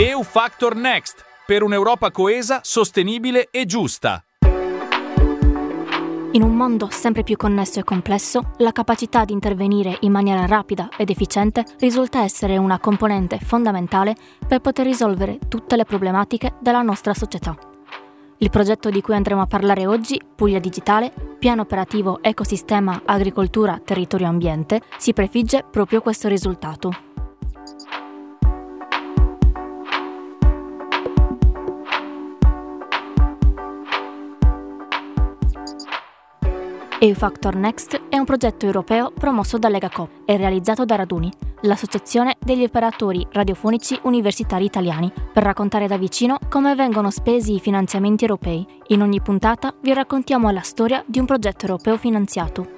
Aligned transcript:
EU 0.00 0.22
Factor 0.22 0.76
Next 0.76 1.24
per 1.44 1.64
un'Europa 1.64 2.12
coesa, 2.12 2.60
sostenibile 2.62 3.48
e 3.50 3.66
giusta. 3.66 4.22
In 6.30 6.42
un 6.42 6.54
mondo 6.54 6.86
sempre 6.88 7.24
più 7.24 7.36
connesso 7.36 7.80
e 7.80 7.82
complesso, 7.82 8.52
la 8.58 8.70
capacità 8.70 9.24
di 9.24 9.32
intervenire 9.32 9.96
in 10.02 10.12
maniera 10.12 10.46
rapida 10.46 10.88
ed 10.96 11.10
efficiente 11.10 11.64
risulta 11.80 12.22
essere 12.22 12.56
una 12.58 12.78
componente 12.78 13.40
fondamentale 13.40 14.14
per 14.46 14.60
poter 14.60 14.86
risolvere 14.86 15.40
tutte 15.48 15.74
le 15.74 15.84
problematiche 15.84 16.54
della 16.60 16.82
nostra 16.82 17.12
società. 17.12 17.58
Il 18.36 18.50
progetto 18.50 18.90
di 18.90 19.00
cui 19.00 19.16
andremo 19.16 19.40
a 19.40 19.46
parlare 19.46 19.84
oggi, 19.84 20.20
Puglia 20.36 20.60
Digitale, 20.60 21.12
Piano 21.40 21.62
Operativo 21.62 22.22
Ecosistema 22.22 23.02
Agricoltura 23.04 23.80
Territorio 23.84 24.28
Ambiente, 24.28 24.80
si 24.96 25.12
prefigge 25.12 25.64
proprio 25.68 26.00
questo 26.00 26.28
risultato. 26.28 27.07
EU-Factor 37.00 37.54
Next 37.54 38.00
è 38.08 38.18
un 38.18 38.24
progetto 38.24 38.66
europeo 38.66 39.12
promosso 39.12 39.56
da 39.56 39.68
Legacop 39.68 40.22
e 40.24 40.36
realizzato 40.36 40.84
da 40.84 40.96
Raduni, 40.96 41.30
l'associazione 41.60 42.36
degli 42.40 42.64
operatori 42.64 43.24
radiofonici 43.30 43.96
universitari 44.02 44.64
italiani, 44.64 45.12
per 45.32 45.44
raccontare 45.44 45.86
da 45.86 45.96
vicino 45.96 46.38
come 46.48 46.74
vengono 46.74 47.10
spesi 47.10 47.54
i 47.54 47.60
finanziamenti 47.60 48.24
europei. 48.24 48.66
In 48.88 49.02
ogni 49.02 49.20
puntata 49.20 49.72
vi 49.80 49.92
raccontiamo 49.92 50.50
la 50.50 50.62
storia 50.62 51.04
di 51.06 51.20
un 51.20 51.26
progetto 51.26 51.66
europeo 51.66 51.96
finanziato. 51.96 52.77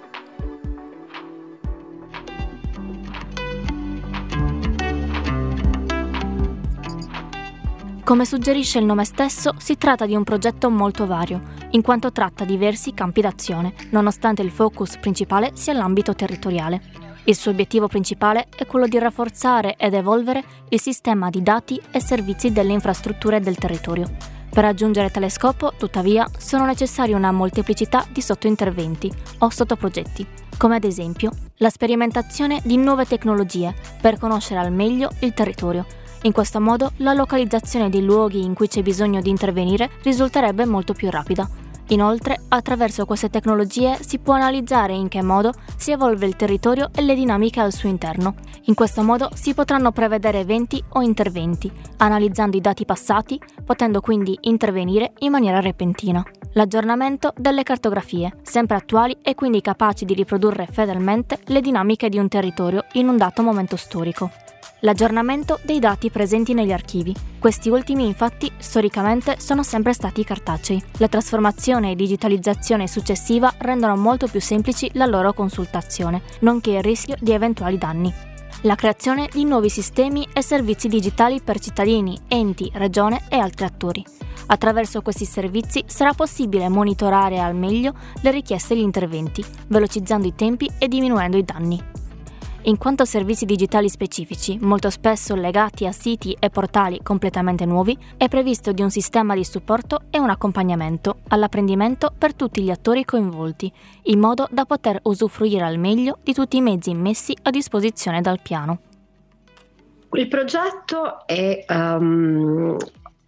Come 8.10 8.24
suggerisce 8.24 8.80
il 8.80 8.84
nome 8.86 9.04
stesso, 9.04 9.54
si 9.58 9.78
tratta 9.78 10.04
di 10.04 10.16
un 10.16 10.24
progetto 10.24 10.68
molto 10.68 11.06
vario, 11.06 11.42
in 11.70 11.80
quanto 11.80 12.10
tratta 12.10 12.44
diversi 12.44 12.92
campi 12.92 13.20
d'azione, 13.20 13.72
nonostante 13.90 14.42
il 14.42 14.50
focus 14.50 14.96
principale 14.96 15.52
sia 15.54 15.74
l'ambito 15.74 16.12
territoriale. 16.16 16.82
Il 17.26 17.36
suo 17.36 17.52
obiettivo 17.52 17.86
principale 17.86 18.48
è 18.56 18.66
quello 18.66 18.88
di 18.88 18.98
rafforzare 18.98 19.76
ed 19.76 19.94
evolvere 19.94 20.42
il 20.70 20.80
sistema 20.80 21.30
di 21.30 21.40
dati 21.40 21.80
e 21.92 22.00
servizi 22.00 22.50
delle 22.50 22.72
infrastrutture 22.72 23.38
del 23.38 23.54
territorio. 23.54 24.10
Per 24.50 24.64
raggiungere 24.64 25.12
tale 25.12 25.28
scopo, 25.28 25.74
tuttavia, 25.78 26.28
sono 26.36 26.66
necessari 26.66 27.12
una 27.12 27.30
molteplicità 27.30 28.04
di 28.10 28.22
sottointerventi 28.22 29.08
o 29.38 29.50
sottoprogetti, 29.50 30.26
come 30.56 30.74
ad 30.74 30.82
esempio 30.82 31.30
la 31.58 31.70
sperimentazione 31.70 32.60
di 32.64 32.76
nuove 32.76 33.06
tecnologie 33.06 33.72
per 34.00 34.18
conoscere 34.18 34.58
al 34.58 34.72
meglio 34.72 35.10
il 35.20 35.32
territorio, 35.32 35.86
in 36.22 36.32
questo 36.32 36.60
modo 36.60 36.92
la 36.96 37.14
localizzazione 37.14 37.88
dei 37.88 38.02
luoghi 38.02 38.42
in 38.42 38.54
cui 38.54 38.68
c'è 38.68 38.82
bisogno 38.82 39.20
di 39.20 39.30
intervenire 39.30 39.90
risulterebbe 40.02 40.64
molto 40.66 40.92
più 40.92 41.08
rapida. 41.10 41.48
Inoltre, 41.90 42.42
attraverso 42.48 43.04
queste 43.04 43.30
tecnologie 43.30 43.98
si 44.00 44.18
può 44.18 44.34
analizzare 44.34 44.92
in 44.92 45.08
che 45.08 45.22
modo 45.22 45.52
si 45.76 45.90
evolve 45.90 46.26
il 46.26 46.36
territorio 46.36 46.90
e 46.94 47.02
le 47.02 47.14
dinamiche 47.14 47.60
al 47.60 47.72
suo 47.72 47.88
interno. 47.88 48.34
In 48.64 48.74
questo 48.74 49.02
modo 49.02 49.30
si 49.34 49.54
potranno 49.54 49.90
prevedere 49.90 50.40
eventi 50.40 50.82
o 50.90 51.00
interventi, 51.00 51.70
analizzando 51.96 52.56
i 52.56 52.60
dati 52.60 52.84
passati, 52.84 53.40
potendo 53.64 54.00
quindi 54.00 54.38
intervenire 54.42 55.14
in 55.20 55.32
maniera 55.32 55.58
repentina. 55.58 56.22
L'aggiornamento 56.52 57.32
delle 57.36 57.64
cartografie, 57.64 58.36
sempre 58.42 58.76
attuali 58.76 59.16
e 59.22 59.34
quindi 59.34 59.60
capaci 59.60 60.04
di 60.04 60.14
riprodurre 60.14 60.68
fedelmente 60.70 61.40
le 61.46 61.60
dinamiche 61.60 62.08
di 62.08 62.18
un 62.18 62.28
territorio 62.28 62.84
in 62.92 63.08
un 63.08 63.16
dato 63.16 63.42
momento 63.42 63.76
storico 63.76 64.30
l'aggiornamento 64.80 65.58
dei 65.62 65.78
dati 65.78 66.10
presenti 66.10 66.54
negli 66.54 66.72
archivi. 66.72 67.14
Questi 67.38 67.68
ultimi 67.68 68.06
infatti 68.06 68.50
storicamente 68.58 69.36
sono 69.38 69.62
sempre 69.62 69.92
stati 69.92 70.24
cartacei. 70.24 70.82
La 70.98 71.08
trasformazione 71.08 71.92
e 71.92 71.96
digitalizzazione 71.96 72.86
successiva 72.86 73.52
rendono 73.58 73.96
molto 73.96 74.26
più 74.26 74.40
semplici 74.40 74.90
la 74.94 75.06
loro 75.06 75.32
consultazione, 75.32 76.22
nonché 76.40 76.70
il 76.70 76.82
rischio 76.82 77.16
di 77.18 77.32
eventuali 77.32 77.78
danni. 77.78 78.12
La 78.62 78.74
creazione 78.74 79.28
di 79.32 79.44
nuovi 79.44 79.70
sistemi 79.70 80.28
e 80.34 80.42
servizi 80.42 80.88
digitali 80.88 81.40
per 81.40 81.58
cittadini, 81.58 82.18
enti, 82.28 82.70
regione 82.74 83.22
e 83.30 83.38
altri 83.38 83.64
attori. 83.64 84.04
Attraverso 84.46 85.00
questi 85.00 85.24
servizi 85.24 85.84
sarà 85.86 86.12
possibile 86.12 86.68
monitorare 86.68 87.38
al 87.38 87.54
meglio 87.54 87.94
le 88.20 88.30
richieste 88.32 88.74
e 88.74 88.78
gli 88.78 88.82
interventi, 88.82 89.42
velocizzando 89.68 90.26
i 90.26 90.34
tempi 90.34 90.68
e 90.78 90.88
diminuendo 90.88 91.38
i 91.38 91.44
danni 91.44 91.82
in 92.62 92.76
quanto 92.76 93.06
servizi 93.06 93.46
digitali 93.46 93.88
specifici, 93.88 94.58
molto 94.60 94.90
spesso 94.90 95.34
legati 95.34 95.86
a 95.86 95.92
siti 95.92 96.36
e 96.38 96.50
portali 96.50 97.00
completamente 97.02 97.64
nuovi, 97.64 97.96
è 98.18 98.28
previsto 98.28 98.72
di 98.72 98.82
un 98.82 98.90
sistema 98.90 99.34
di 99.34 99.44
supporto 99.44 100.02
e 100.10 100.18
un 100.18 100.28
accompagnamento 100.28 101.20
all'apprendimento 101.28 102.12
per 102.16 102.34
tutti 102.34 102.62
gli 102.62 102.70
attori 102.70 103.04
coinvolti, 103.04 103.72
in 104.04 104.18
modo 104.18 104.46
da 104.50 104.66
poter 104.66 105.00
usufruire 105.04 105.64
al 105.64 105.78
meglio 105.78 106.18
di 106.22 106.34
tutti 106.34 106.58
i 106.58 106.60
mezzi 106.60 106.92
messi 106.92 107.34
a 107.42 107.50
disposizione 107.50 108.20
dal 108.20 108.40
piano. 108.42 108.80
Il 110.12 110.28
progetto 110.28 111.26
è 111.26 111.64
um, 111.68 112.76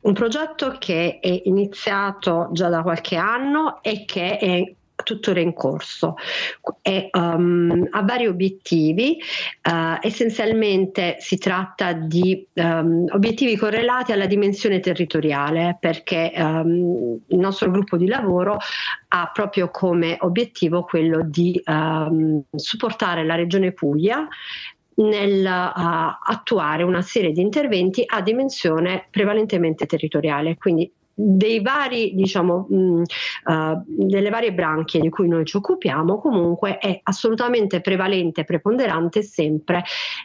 un 0.01 0.13
progetto 0.13 0.77
che 0.79 1.21
è 1.21 1.43
iniziato 1.45 2.49
già 2.53 2.69
da 2.69 2.83
qualche 2.83 3.17
anno 3.17 3.83
e 3.83 4.05
che 4.05 4.37
è 4.37 4.75
tuttora 5.03 5.41
in 5.41 5.53
corso. 5.53 6.17
E 6.81 7.09
um, 7.13 7.87
ha 7.91 8.03
vari 8.03 8.27
obiettivi, 8.27 9.19
uh, 9.71 9.99
essenzialmente 10.01 11.17
si 11.19 11.39
tratta 11.39 11.93
di 11.93 12.47
um, 12.55 13.07
obiettivi 13.11 13.57
correlati 13.57 14.13
alla 14.13 14.27
dimensione 14.27 14.81
territoriale 14.81 15.77
perché 15.81 16.33
um, 16.37 17.19
il 17.27 17.39
nostro 17.39 17.71
gruppo 17.71 17.97
di 17.97 18.07
lavoro 18.07 18.59
ha 19.09 19.31
proprio 19.33 19.71
come 19.71 20.17
obiettivo 20.21 20.85
quello 20.85 21.23
di 21.23 21.61
supportare 22.55 23.25
la 23.25 23.35
regione 23.35 23.73
Puglia 23.73 24.27
nel 24.95 25.45
uh, 25.45 26.31
attuare 26.31 26.83
una 26.83 27.03
serie 27.03 27.33
di 27.33 27.41
interventi 27.41 28.03
a 28.07 28.21
dimensione 28.21 29.07
prevalentemente 29.11 29.87
territoriale, 29.87 30.57
quindi 30.57 30.91
dei 31.15 31.61
vari, 31.61 32.15
diciamo, 32.15 32.67
mh, 32.69 33.03
uh, 33.45 33.83
delle 33.87 34.31
varie 34.31 34.53
branche 34.53 34.99
di 34.99 35.09
cui 35.09 35.29
noi 35.29 35.45
ci 35.45 35.57
occupiamo, 35.57 36.19
comunque 36.19 36.79
è 36.79 37.01
assolutamente 37.03 37.81
prevalente, 37.81 38.45
preponderante 38.45 39.23
sempre 39.23 39.85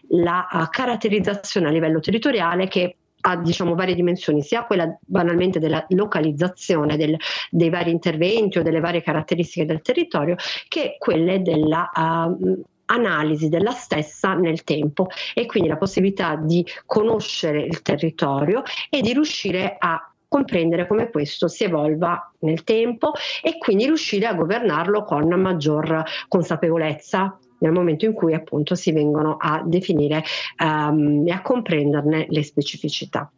la 0.09 0.47
uh, 0.51 0.67
caratterizzazione 0.69 1.67
a 1.67 1.71
livello 1.71 1.99
territoriale 1.99 2.67
che 2.67 2.95
ha 3.19 3.35
diciamo, 3.35 3.75
varie 3.75 3.95
dimensioni, 3.95 4.41
sia 4.41 4.63
quella 4.63 4.97
banalmente 5.01 5.59
della 5.59 5.85
localizzazione 5.89 6.95
del, 6.97 7.17
dei 7.49 7.69
vari 7.69 7.91
interventi 7.91 8.59
o 8.59 8.63
delle 8.63 8.79
varie 8.79 9.01
caratteristiche 9.01 9.65
del 9.65 9.81
territorio, 9.81 10.35
che 10.67 10.95
quelle 10.97 11.41
della 11.41 11.89
uh, 11.93 12.61
analisi 12.87 13.49
della 13.49 13.71
stessa 13.71 14.33
nel 14.33 14.63
tempo 14.63 15.07
e 15.33 15.45
quindi 15.45 15.67
la 15.67 15.77
possibilità 15.77 16.35
di 16.35 16.65
conoscere 16.85 17.61
il 17.61 17.81
territorio 17.81 18.63
e 18.89 19.01
di 19.01 19.13
riuscire 19.13 19.75
a 19.77 20.11
comprendere 20.27 20.87
come 20.87 21.09
questo 21.09 21.47
si 21.47 21.63
evolva 21.63 22.31
nel 22.39 22.63
tempo 22.63 23.13
e 23.41 23.57
quindi 23.57 23.85
riuscire 23.85 24.25
a 24.25 24.33
governarlo 24.33 25.03
con 25.03 25.27
maggior 25.27 26.03
consapevolezza 26.27 27.37
nel 27.59 27.71
momento 27.71 28.05
in 28.05 28.13
cui 28.13 28.33
appunto 28.33 28.75
si 28.75 28.91
vengono 28.91 29.37
a 29.39 29.63
definire 29.65 30.23
um, 30.63 31.23
e 31.25 31.31
a 31.31 31.41
comprenderne 31.41 32.27
le 32.29 32.43
specificità. 32.43 33.31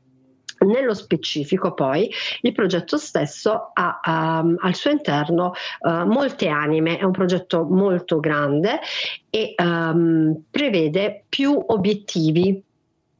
Nello 0.61 0.94
specifico 0.94 1.73
poi 1.73 2.11
il 2.41 2.51
progetto 2.51 2.97
stesso 2.97 3.71
ha 3.73 4.41
um, 4.44 4.57
al 4.59 4.75
suo 4.75 4.91
interno 4.91 5.53
uh, 5.79 6.06
molte 6.06 6.50
anime, 6.50 6.97
è 6.97 7.03
un 7.03 7.11
progetto 7.11 7.63
molto 7.63 8.19
grande 8.19 8.80
e 9.30 9.56
um, 9.57 10.44
prevede 10.51 11.24
più 11.30 11.57
obiettivi 11.68 12.62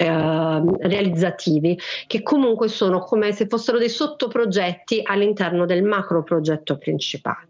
eh, 0.02 0.62
realizzativi 0.80 1.78
che 2.08 2.24
comunque 2.24 2.70
sono 2.70 3.00
come 3.00 3.34
se 3.34 3.48
fossero 3.48 3.78
dei 3.78 3.90
sottoprogetti 3.90 5.02
all'interno 5.04 5.66
del 5.66 5.84
macro 5.84 6.24
progetto 6.24 6.78
principale. 6.78 7.48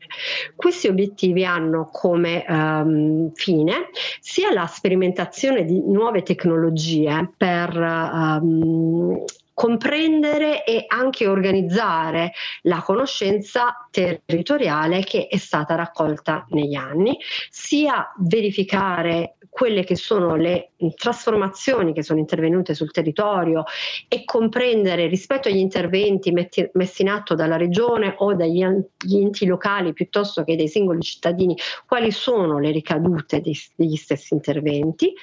Questi 0.55 0.87
obiettivi 0.87 1.45
hanno 1.45 1.89
come 1.91 2.43
ehm, 2.43 3.33
fine 3.35 3.89
sia 4.19 4.51
la 4.51 4.65
sperimentazione 4.65 5.63
di 5.63 5.79
nuove 5.85 6.23
tecnologie 6.23 7.33
per 7.37 7.69
ehm, 7.77 9.25
comprendere 9.53 10.63
e 10.63 10.85
anche 10.87 11.27
organizzare 11.27 12.31
la 12.61 12.81
conoscenza 12.81 13.87
territoriale 13.91 15.03
che 15.03 15.27
è 15.27 15.35
stata 15.35 15.75
raccolta 15.75 16.45
negli 16.51 16.75
anni, 16.75 17.17
sia 17.49 18.09
verificare 18.19 19.35
quelle 19.49 19.83
che 19.83 19.95
sono 19.95 20.35
le 20.35 20.71
trasformazioni 20.95 21.91
che 21.91 22.03
sono 22.03 22.19
intervenute 22.19 22.73
sul 22.73 22.91
territorio 22.91 23.63
e 24.07 24.23
comprendere 24.23 25.07
rispetto 25.07 25.49
agli 25.49 25.57
interventi 25.57 26.31
metti, 26.31 26.69
messi 26.73 27.01
in 27.01 27.09
atto 27.09 27.35
dalla 27.35 27.57
regione 27.57 28.13
o 28.19 28.33
dagli 28.35 28.61
enti 28.61 29.45
locali 29.45 29.93
piuttosto 29.93 30.43
che 30.43 30.55
dai 30.55 30.67
singoli 30.67 31.01
cittadini 31.01 31.57
quali 31.85 32.11
sono 32.11 32.59
le 32.59 32.71
ricadute 32.71 33.41
di, 33.41 33.57
degli 33.75 33.95
stessi 33.95 34.33
interventi. 34.33 35.13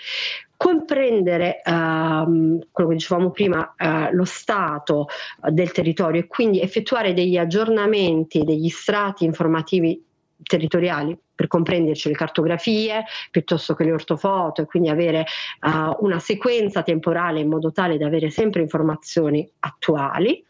Comprendere 0.56 1.60
uh, 1.64 2.58
quello 2.70 2.88
che 2.88 2.96
dicevamo 2.96 3.30
prima, 3.30 3.74
uh, 3.78 4.14
lo 4.14 4.24
stato 4.24 5.06
del 5.50 5.70
territorio 5.70 6.22
e 6.22 6.26
quindi 6.26 6.62
effettuare 6.62 7.12
degli 7.12 7.36
aggiornamenti 7.36 8.42
degli 8.42 8.70
strati 8.70 9.24
informativi 9.24 10.02
territoriali 10.42 11.18
per 11.34 11.46
comprenderci 11.48 12.08
le 12.08 12.14
cartografie 12.14 13.04
piuttosto 13.30 13.74
che 13.74 13.84
le 13.84 13.92
ortofoto 13.92 14.62
e 14.62 14.66
quindi 14.66 14.88
avere 14.88 15.26
uh, 15.60 16.04
una 16.04 16.18
sequenza 16.18 16.82
temporale 16.82 17.40
in 17.40 17.48
modo 17.48 17.72
tale 17.72 17.98
da 17.98 18.06
avere 18.06 18.30
sempre 18.30 18.62
informazioni 18.62 19.48
attuali, 19.60 20.44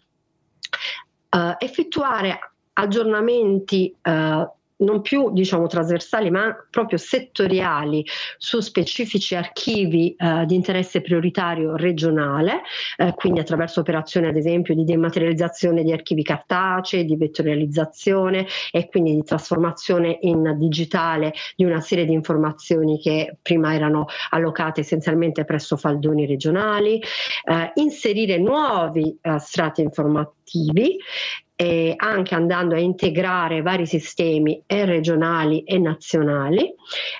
uh, 1.31 1.55
effettuare 1.59 2.53
aggiornamenti 2.73 3.95
uh, 4.03 4.49
non 4.79 5.01
più 5.01 5.33
diciamo 5.33 5.67
trasversali 5.67 6.31
ma 6.31 6.55
proprio 6.71 6.99
settoriali 6.99 8.05
su 8.37 8.61
specifici 8.61 9.35
archivi 9.35 10.15
eh, 10.15 10.45
di 10.47 10.55
interesse 10.55 11.01
prioritario 11.01 11.77
regionale, 11.77 12.63
eh, 12.97 13.15
quindi 13.15 13.41
attraverso 13.41 13.81
operazioni 13.81 14.27
ad 14.27 14.37
esempio 14.37 14.75
di 14.75 14.85
dematerializzazione 14.85 15.83
di 15.83 15.93
archivi 15.93 16.23
cartacei, 16.23 17.05
di 17.05 17.17
vettorializzazione 17.17 18.47
e 18.71 18.89
quindi 18.89 19.15
di 19.15 19.23
trasformazione 19.23 20.19
in 20.23 20.57
digitale 20.59 21.33
di 21.55 21.65
una 21.65 21.81
serie 21.81 22.05
di 22.05 22.13
informazioni 22.13 22.99
che 22.99 23.37
prima 23.41 23.75
erano 23.75 24.07
allocate 24.31 24.81
essenzialmente 24.81 25.45
presso 25.45 25.77
faldoni 25.77 26.27
regionali, 26.27 27.01
eh, 27.01 27.71
inserire 27.75 28.39
nuovi 28.39 29.17
eh, 29.21 29.39
strati 29.39 29.81
informativi 29.83 30.99
eh, 31.57 31.95
anche 31.97 32.35
andando 32.35 32.75
a 32.75 32.79
integrare 32.79 33.63
vari 33.63 33.87
sistemi 33.87 34.63
e 34.67 34.85
regionali 34.85 35.63
e 35.65 35.79
nazionali, 35.79 36.73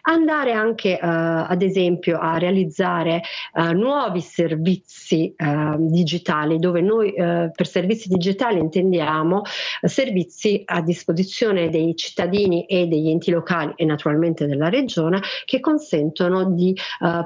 andare 0.03 0.53
anche 0.53 0.91
eh, 0.91 0.99
ad 1.01 1.63
esempio 1.63 2.19
a 2.19 2.37
realizzare 2.37 3.23
eh, 3.55 3.73
nuovi 3.73 4.21
servizi 4.21 5.35
eh, 5.35 5.77
digitali 5.79 6.59
dove 6.59 6.83
noi 6.83 7.13
eh, 7.15 7.51
per 7.53 7.67
servizi 7.67 8.09
digitali 8.09 8.59
intendiamo 8.59 9.43
eh, 9.81 9.89
servizi 9.89 10.63
a 10.67 10.83
disposizione 10.83 11.71
dei 11.71 11.97
cittadini 11.97 12.67
e 12.67 12.87
degli 12.87 13.09
enti 13.09 13.31
locali 13.31 13.73
e 13.77 13.87
naturalmente 13.87 14.47
della 14.47 14.69
regione 14.69 15.21
che 15.47 15.61
consentono 15.61 16.51
di 16.51 16.75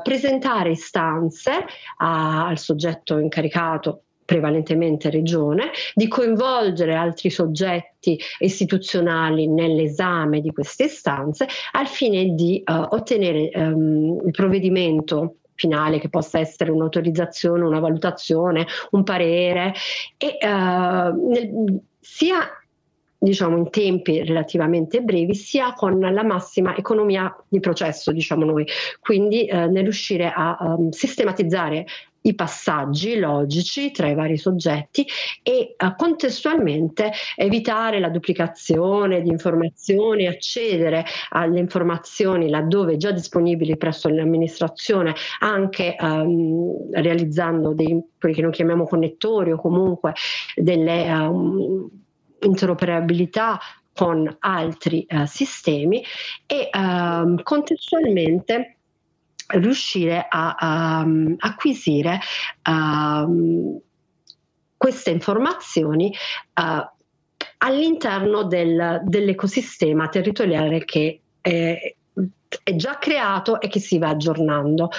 presentare 0.02 0.70
istanze 0.70 1.64
a, 1.98 2.46
al 2.46 2.58
soggetto 2.58 3.18
incaricato 3.18 4.04
prevalentemente 4.30 5.10
regione, 5.10 5.72
di 5.92 6.06
coinvolgere 6.06 6.94
altri 6.94 7.30
soggetti 7.30 8.16
istituzionali 8.38 9.48
nell'esame 9.48 10.40
di 10.40 10.52
queste 10.52 10.84
istanze 10.84 11.48
al 11.72 11.88
fine 11.88 12.34
di 12.34 12.62
uh, 12.64 12.94
ottenere 12.94 13.50
um, 13.56 14.20
il 14.24 14.30
provvedimento 14.30 15.38
finale 15.56 15.98
che 15.98 16.08
possa 16.08 16.38
essere 16.38 16.70
un'autorizzazione, 16.70 17.64
una 17.64 17.80
valutazione, 17.80 18.68
un 18.92 19.02
parere 19.02 19.74
e 20.16 20.38
uh, 20.40 21.28
nel, 21.28 21.80
sia 21.98 22.38
diciamo 23.22 23.58
in 23.58 23.68
tempi 23.68 24.22
relativamente 24.22 25.02
brevi 25.02 25.34
sia 25.34 25.74
con 25.74 25.98
la 25.98 26.22
massima 26.24 26.74
economia 26.76 27.36
di 27.48 27.58
processo 27.58 28.12
diciamo 28.12 28.44
noi. 28.44 28.64
Quindi 29.00 29.44
eh, 29.44 29.66
nel 29.66 29.82
riuscire 29.82 30.32
a 30.34 30.56
um, 30.60 30.88
sistematizzare 30.88 31.84
i 32.22 32.34
passaggi 32.34 33.18
logici 33.18 33.90
tra 33.90 34.08
i 34.08 34.14
vari 34.14 34.36
soggetti 34.36 35.06
e 35.42 35.74
uh, 35.78 35.94
contestualmente 35.96 37.12
evitare 37.36 37.98
la 38.00 38.08
duplicazione 38.08 39.22
di 39.22 39.30
informazioni, 39.30 40.26
accedere 40.26 41.04
alle 41.30 41.60
informazioni 41.60 42.48
laddove 42.48 42.96
già 42.96 43.10
disponibili 43.10 43.76
presso 43.76 44.08
l'amministrazione, 44.08 45.14
anche 45.40 45.96
um, 46.00 46.90
realizzando 46.92 47.72
dei, 47.72 48.02
quelli 48.18 48.34
che 48.34 48.42
noi 48.42 48.52
chiamiamo 48.52 48.86
connettori 48.86 49.52
o 49.52 49.56
comunque 49.56 50.12
delle 50.54 51.10
um, 51.12 51.88
interoperabilità 52.40 53.58
con 53.94 54.34
altri 54.40 55.06
uh, 55.10 55.26
sistemi 55.26 56.02
e 56.46 56.70
uh, 56.72 57.42
contestualmente 57.42 58.79
riuscire 59.52 60.26
a, 60.28 60.54
a 60.54 61.02
um, 61.02 61.34
acquisire 61.38 62.18
uh, 62.68 63.82
queste 64.76 65.10
informazioni 65.10 66.14
uh, 66.54 66.98
all'interno 67.58 68.44
del, 68.44 69.02
dell'ecosistema 69.04 70.08
territoriale 70.08 70.84
che 70.84 71.20
è, 71.40 71.94
è 72.62 72.76
già 72.76 72.98
creato 72.98 73.60
e 73.60 73.68
che 73.68 73.80
si 73.80 73.98
va 73.98 74.08
aggiornando. 74.08 74.90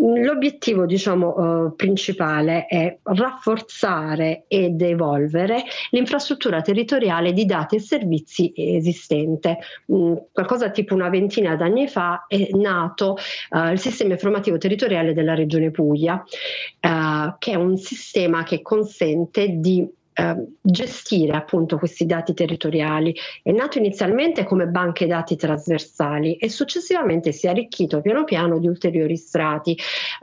L'obiettivo 0.00 0.86
diciamo, 0.86 1.66
eh, 1.66 1.72
principale 1.74 2.66
è 2.66 2.98
rafforzare 3.02 4.44
ed 4.46 4.80
evolvere 4.80 5.64
l'infrastruttura 5.90 6.60
territoriale 6.60 7.32
di 7.32 7.44
dati 7.44 7.76
e 7.76 7.80
servizi 7.80 8.52
esistente. 8.54 9.58
Mm, 9.92 10.14
qualcosa 10.32 10.70
tipo 10.70 10.94
una 10.94 11.08
ventina 11.08 11.56
d'anni 11.56 11.88
fa 11.88 12.26
è 12.28 12.48
nato 12.52 13.16
eh, 13.50 13.72
il 13.72 13.80
sistema 13.80 14.12
informativo 14.12 14.56
territoriale 14.56 15.14
della 15.14 15.34
Regione 15.34 15.72
Puglia, 15.72 16.22
eh, 16.78 17.34
che 17.38 17.52
è 17.52 17.56
un 17.56 17.76
sistema 17.76 18.44
che 18.44 18.62
consente 18.62 19.48
di 19.56 19.84
Ehm, 20.20 20.56
gestire 20.60 21.36
appunto 21.36 21.78
questi 21.78 22.04
dati 22.04 22.34
territoriali. 22.34 23.14
È 23.40 23.52
nato 23.52 23.78
inizialmente 23.78 24.42
come 24.42 24.66
banche 24.66 25.06
dati 25.06 25.36
trasversali 25.36 26.34
e 26.34 26.48
successivamente 26.48 27.30
si 27.30 27.46
è 27.46 27.50
arricchito 27.50 28.00
piano 28.00 28.24
piano 28.24 28.58
di 28.58 28.66
ulteriori 28.66 29.16
strati 29.16 29.78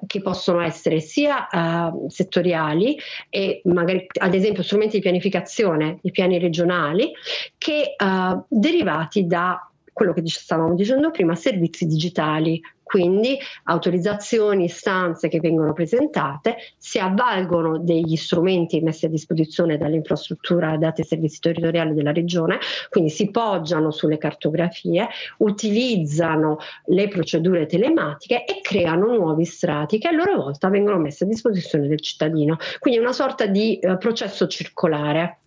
che 0.06 0.22
possono 0.22 0.60
essere 0.60 1.00
sia 1.00 1.48
uh, 1.50 2.10
settoriali 2.10 2.98
e 3.30 3.62
magari 3.66 4.06
ad 4.20 4.34
esempio 4.34 4.64
strumenti 4.64 4.98
di 4.98 5.02
pianificazione, 5.02 6.00
i 6.02 6.12
piani 6.12 6.40
regionali, 6.40 7.14
che 7.58 7.96
uh, 7.98 8.44
derivati 8.50 9.26
da 9.26 9.70
quello 9.96 10.12
che 10.12 10.24
stavamo 10.26 10.76
dicendo 10.76 11.10
prima, 11.10 11.36
servizi 11.36 11.86
digitali, 11.86 12.62
quindi 12.84 13.38
autorizzazioni, 13.64 14.66
istanze 14.66 15.30
che 15.30 15.40
vengono 15.40 15.72
presentate, 15.72 16.58
si 16.78 17.00
avvalgono 17.00 17.80
degli 17.80 18.18
strumenti 18.18 18.82
messi 18.82 19.06
a 19.06 19.10
disposizione 19.10 19.78
dall'infrastruttura 19.78 20.76
dati 20.76 21.00
e 21.00 21.06
servizi 21.06 21.40
territoriali 21.40 21.94
della 21.94 22.12
regione, 22.12 22.60
quindi 22.90 23.10
si 23.10 23.32
poggiano 23.32 23.90
sulle 23.90 24.18
cartografie, 24.18 25.08
utilizzano 25.38 26.58
le 26.88 27.08
procedure 27.08 27.66
telematiche 27.66 28.44
e 28.44 28.60
creano 28.62 29.16
nuovi 29.16 29.46
strati 29.46 29.98
che 29.98 30.10
a 30.10 30.12
loro 30.12 30.36
volta 30.36 30.68
vengono 30.68 30.98
messi 31.00 31.24
a 31.24 31.28
disposizione 31.28 31.88
del 31.88 32.02
cittadino. 32.02 32.58
Quindi 32.80 33.00
una 33.00 33.14
sorta 33.14 33.46
di 33.46 33.80
eh, 33.80 33.98
processo 33.98 34.46
circolare. 34.48 35.40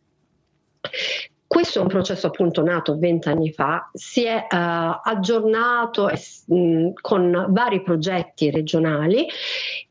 Questo 1.48 1.78
è 1.78 1.82
un 1.82 1.88
processo 1.88 2.26
appunto 2.26 2.62
nato 2.62 2.98
vent'anni 2.98 3.50
fa, 3.52 3.88
si 3.94 4.22
è 4.22 4.36
uh, 4.36 5.00
aggiornato 5.02 6.10
mh, 6.44 6.90
con 7.00 7.46
vari 7.48 7.82
progetti 7.82 8.50
regionali 8.50 9.26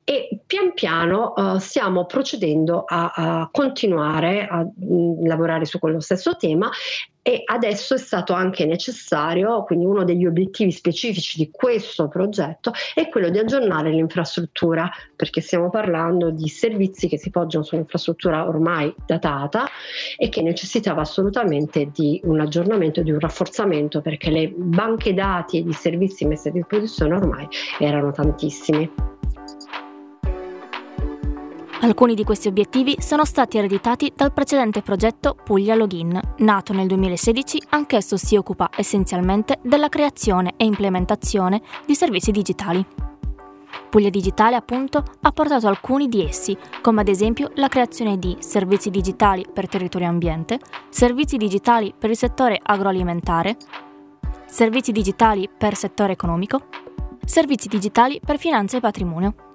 e 0.09 0.39
pian 0.45 0.71
piano 0.73 1.33
uh, 1.35 1.57
stiamo 1.57 2.05
procedendo 2.05 2.85
a, 2.87 3.11
a 3.13 3.49
continuare 3.51 4.47
a 4.47 4.63
mh, 4.63 5.27
lavorare 5.27 5.65
su 5.65 5.79
quello 5.79 5.99
stesso 5.99 6.37
tema 6.37 6.69
e 7.21 7.41
adesso 7.43 7.93
è 7.93 7.97
stato 7.97 8.31
anche 8.31 8.65
necessario, 8.65 9.65
quindi 9.65 9.83
uno 9.83 10.05
degli 10.05 10.25
obiettivi 10.25 10.71
specifici 10.71 11.37
di 11.37 11.51
questo 11.51 12.07
progetto 12.07 12.71
è 12.93 13.09
quello 13.09 13.27
di 13.27 13.37
aggiornare 13.37 13.89
l'infrastruttura, 13.89 14.89
perché 15.13 15.41
stiamo 15.41 15.69
parlando 15.69 16.29
di 16.29 16.47
servizi 16.47 17.09
che 17.09 17.17
si 17.17 17.29
poggiano 17.29 17.65
su 17.65 17.75
un'infrastruttura 17.75 18.47
ormai 18.47 18.95
datata 19.05 19.67
e 20.15 20.29
che 20.29 20.41
necessitava 20.41 21.01
assolutamente 21.01 21.89
di 21.93 22.21
un 22.23 22.39
aggiornamento, 22.39 23.01
di 23.01 23.11
un 23.11 23.19
rafforzamento, 23.19 23.99
perché 23.99 24.29
le 24.29 24.47
banche 24.55 25.13
dati 25.13 25.57
e 25.57 25.67
i 25.67 25.73
servizi 25.73 26.23
messi 26.23 26.47
a 26.47 26.51
disposizione 26.51 27.13
ormai 27.13 27.45
erano 27.77 28.13
tantissimi. 28.13 28.89
Alcuni 31.79 32.15
di 32.15 32.23
questi 32.23 32.47
obiettivi 32.47 32.95
sono 32.99 33.23
stati 33.23 33.59
ereditati 33.59 34.11
dal 34.15 34.33
precedente 34.33 34.81
progetto 34.81 35.35
Puglia 35.35 35.75
Login, 35.75 36.19
nato 36.37 36.73
nel 36.73 36.87
2016, 36.87 37.61
anch'esso 37.69 38.17
si 38.17 38.35
occupa 38.35 38.71
essenzialmente 38.75 39.59
della 39.61 39.87
creazione 39.87 40.53
e 40.57 40.65
implementazione 40.65 41.61
di 41.85 41.93
servizi 41.93 42.31
digitali. 42.31 42.83
Puglia 43.89 44.09
Digitale, 44.09 44.55
appunto, 44.55 45.03
ha 45.21 45.31
portato 45.31 45.67
alcuni 45.67 46.09
di 46.09 46.25
essi, 46.25 46.57
come 46.81 47.01
ad 47.01 47.07
esempio 47.07 47.51
la 47.55 47.67
creazione 47.67 48.17
di 48.17 48.35
servizi 48.39 48.89
digitali 48.89 49.45
per 49.51 49.69
territorio 49.69 50.07
e 50.07 50.09
ambiente, 50.09 50.59
servizi 50.89 51.37
digitali 51.37 51.93
per 51.97 52.09
il 52.09 52.17
settore 52.17 52.59
agroalimentare, 52.61 53.55
servizi 54.47 54.91
digitali 54.91 55.47
per 55.55 55.75
settore 55.75 56.13
economico, 56.13 56.63
servizi 57.23 57.67
digitali 57.67 58.19
per 58.23 58.39
finanza 58.39 58.77
e 58.77 58.81
patrimonio. 58.81 59.46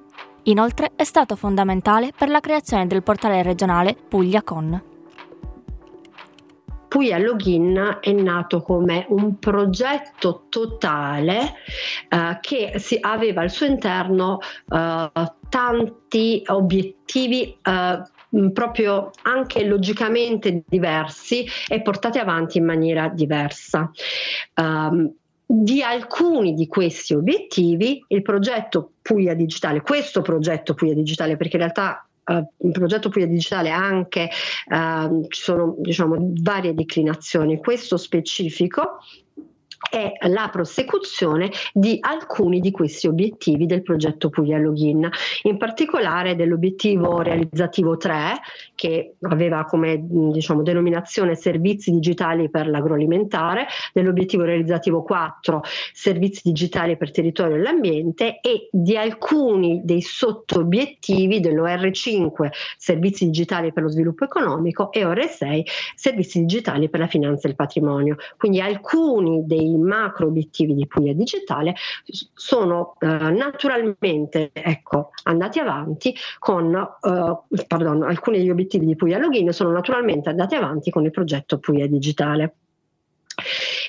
Inoltre 0.45 0.93
è 0.97 1.05
stato 1.05 1.37
fondamentale 1.37 2.11
per 2.17 2.29
la 2.29 2.41
creazione 2.41 2.89
del 2.89 3.03
portale 3.05 3.43
regionale 3.43 3.95
Puglia 3.95 4.43
Con. 4.43 4.91
Puglia 6.89 7.17
Login 7.17 7.99
è 8.01 8.13
nato 8.13 8.61
come 8.61 9.07
un 9.09 9.39
progetto 9.39 10.47
totale 10.49 11.55
uh, 12.11 12.39
che 12.41 12.75
si, 12.77 12.99
aveva 13.01 13.41
al 13.41 13.51
suo 13.51 13.67
interno 13.67 14.41
uh, 14.67 15.11
tanti 15.49 16.43
obiettivi 16.49 17.57
uh, 17.65 18.51
proprio 18.53 19.11
anche 19.23 19.65
logicamente 19.65 20.65
diversi 20.67 21.47
e 21.69 21.81
portati 21.83 22.19
avanti 22.19 22.59
in 22.59 22.65
maniera 22.65 23.09
diversa. 23.09 23.91
Um, 24.57 25.15
di 25.55 25.83
alcuni 25.83 26.55
di 26.55 26.67
questi 26.67 27.13
obiettivi 27.13 28.03
il 28.09 28.23
progetto 28.23 28.93
Puglia 29.03 29.35
Digitale, 29.35 29.83
questo 29.83 30.23
progetto 30.23 30.73
Puglia 30.73 30.95
Digitale, 30.95 31.37
perché 31.37 31.57
in 31.57 31.63
realtà 31.63 32.07
Uh, 32.25 32.47
il 32.59 32.71
progetto 32.71 33.09
Puglia 33.09 33.27
Digitale 33.27 33.71
anche 33.71 34.31
uh, 34.69 35.27
ci 35.27 35.43
sono 35.43 35.75
diciamo, 35.79 36.31
varie 36.41 36.73
declinazioni. 36.73 37.59
Questo 37.59 37.97
specifico 37.97 39.01
è 39.91 40.13
la 40.29 40.49
prosecuzione 40.51 41.51
di 41.73 41.99
alcuni 42.01 42.61
di 42.61 42.71
questi 42.71 43.07
obiettivi 43.07 43.67
del 43.67 43.83
progetto 43.83 44.31
Puglia 44.31 44.59
Login, 44.59 45.09
in 45.43 45.57
particolare 45.59 46.37
dell'obiettivo 46.37 47.21
realizzativo 47.21 47.97
3 47.97 48.41
che 48.75 49.15
aveva 49.23 49.65
come 49.65 49.99
diciamo, 50.01 50.63
denominazione 50.63 51.35
servizi 51.35 51.91
digitali 51.91 52.51
per 52.51 52.69
l'agroalimentare, 52.69 53.67
dell'obiettivo 53.93 54.45
realizzativo 54.45 55.03
4 55.03 55.63
servizi 55.93 56.41
digitali 56.45 56.97
per 56.97 57.11
territorio 57.11 57.57
e 57.57 57.61
l'ambiente 57.61 58.41
e 58.41 58.69
di 58.71 58.97
alcuni 58.97 59.83
dei 59.85 60.01
sottobiettivi 60.01 61.41
dell'OR5 61.41 62.49
servizi 62.77 63.27
digitali 63.27 63.73
per 63.73 63.83
lo 63.83 63.89
sviluppo 63.89 64.25
economico 64.25 64.91
e 64.93 65.05
OR6 65.05 65.63
servizi 65.95 66.41
digitali 66.41 66.89
per 66.89 67.01
la 67.01 67.07
finanza 67.07 67.47
e 67.47 67.51
il 67.51 67.57
patrimonio. 67.57 68.17
Quindi 68.37 68.61
alcuni 68.61 69.47
dei 69.47 69.72
macro 69.79 70.27
obiettivi 70.27 70.75
di 70.75 70.87
Puglia 70.87 71.13
Digitale 71.13 71.75
sono 72.35 72.97
eh, 72.99 73.07
naturalmente 73.07 74.51
ecco, 74.53 75.11
andati 75.25 75.59
avanti 75.59 76.15
con, 76.39 76.75
eh, 76.75 77.65
pardon, 77.67 78.03
alcuni 78.03 78.39
degli 78.39 78.51
obiettivi 78.51 78.87
di 78.87 78.97
Puglia 78.97 79.19
Login 79.19 79.53
sono 79.53 79.71
naturalmente 79.71 80.29
andati 80.29 80.55
avanti 80.55 80.91
con 80.91 81.05
il 81.05 81.11
progetto 81.11 81.59
Puglia 81.59 81.87
Digitale. 81.87 82.55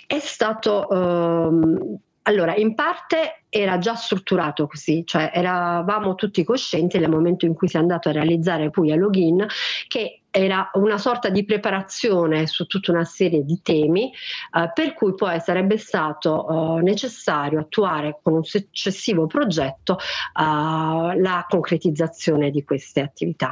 È 0.07 0.19
stato 0.19 0.89
ehm, 0.89 1.97
allora, 2.23 2.55
in 2.55 2.73
parte 2.73 3.43
era 3.49 3.77
già 3.77 3.95
strutturato 3.95 4.65
così, 4.65 5.03
cioè 5.05 5.31
eravamo 5.33 6.15
tutti 6.15 6.43
coscienti 6.43 6.97
nel 6.97 7.09
momento 7.09 7.45
in 7.45 7.53
cui 7.53 7.67
si 7.67 7.75
è 7.75 7.79
andato 7.79 8.09
a 8.09 8.13
realizzare 8.13 8.69
Puglia 8.69 8.95
Login 8.95 9.45
che 9.87 10.21
era 10.31 10.71
una 10.73 10.97
sorta 10.97 11.29
di 11.29 11.45
preparazione 11.45 12.47
su 12.47 12.65
tutta 12.65 12.91
una 12.91 13.03
serie 13.03 13.43
di 13.43 13.59
temi, 13.61 14.11
eh, 14.11 14.71
per 14.73 14.93
cui 14.93 15.13
poi 15.13 15.39
sarebbe 15.41 15.77
stato 15.77 16.77
eh, 16.77 16.81
necessario 16.81 17.59
attuare 17.59 18.17
con 18.23 18.33
un 18.33 18.43
successivo 18.43 19.27
progetto 19.27 19.99
eh, 19.99 21.19
la 21.19 21.45
concretizzazione 21.47 22.49
di 22.49 22.63
queste 22.63 23.01
attività. 23.01 23.51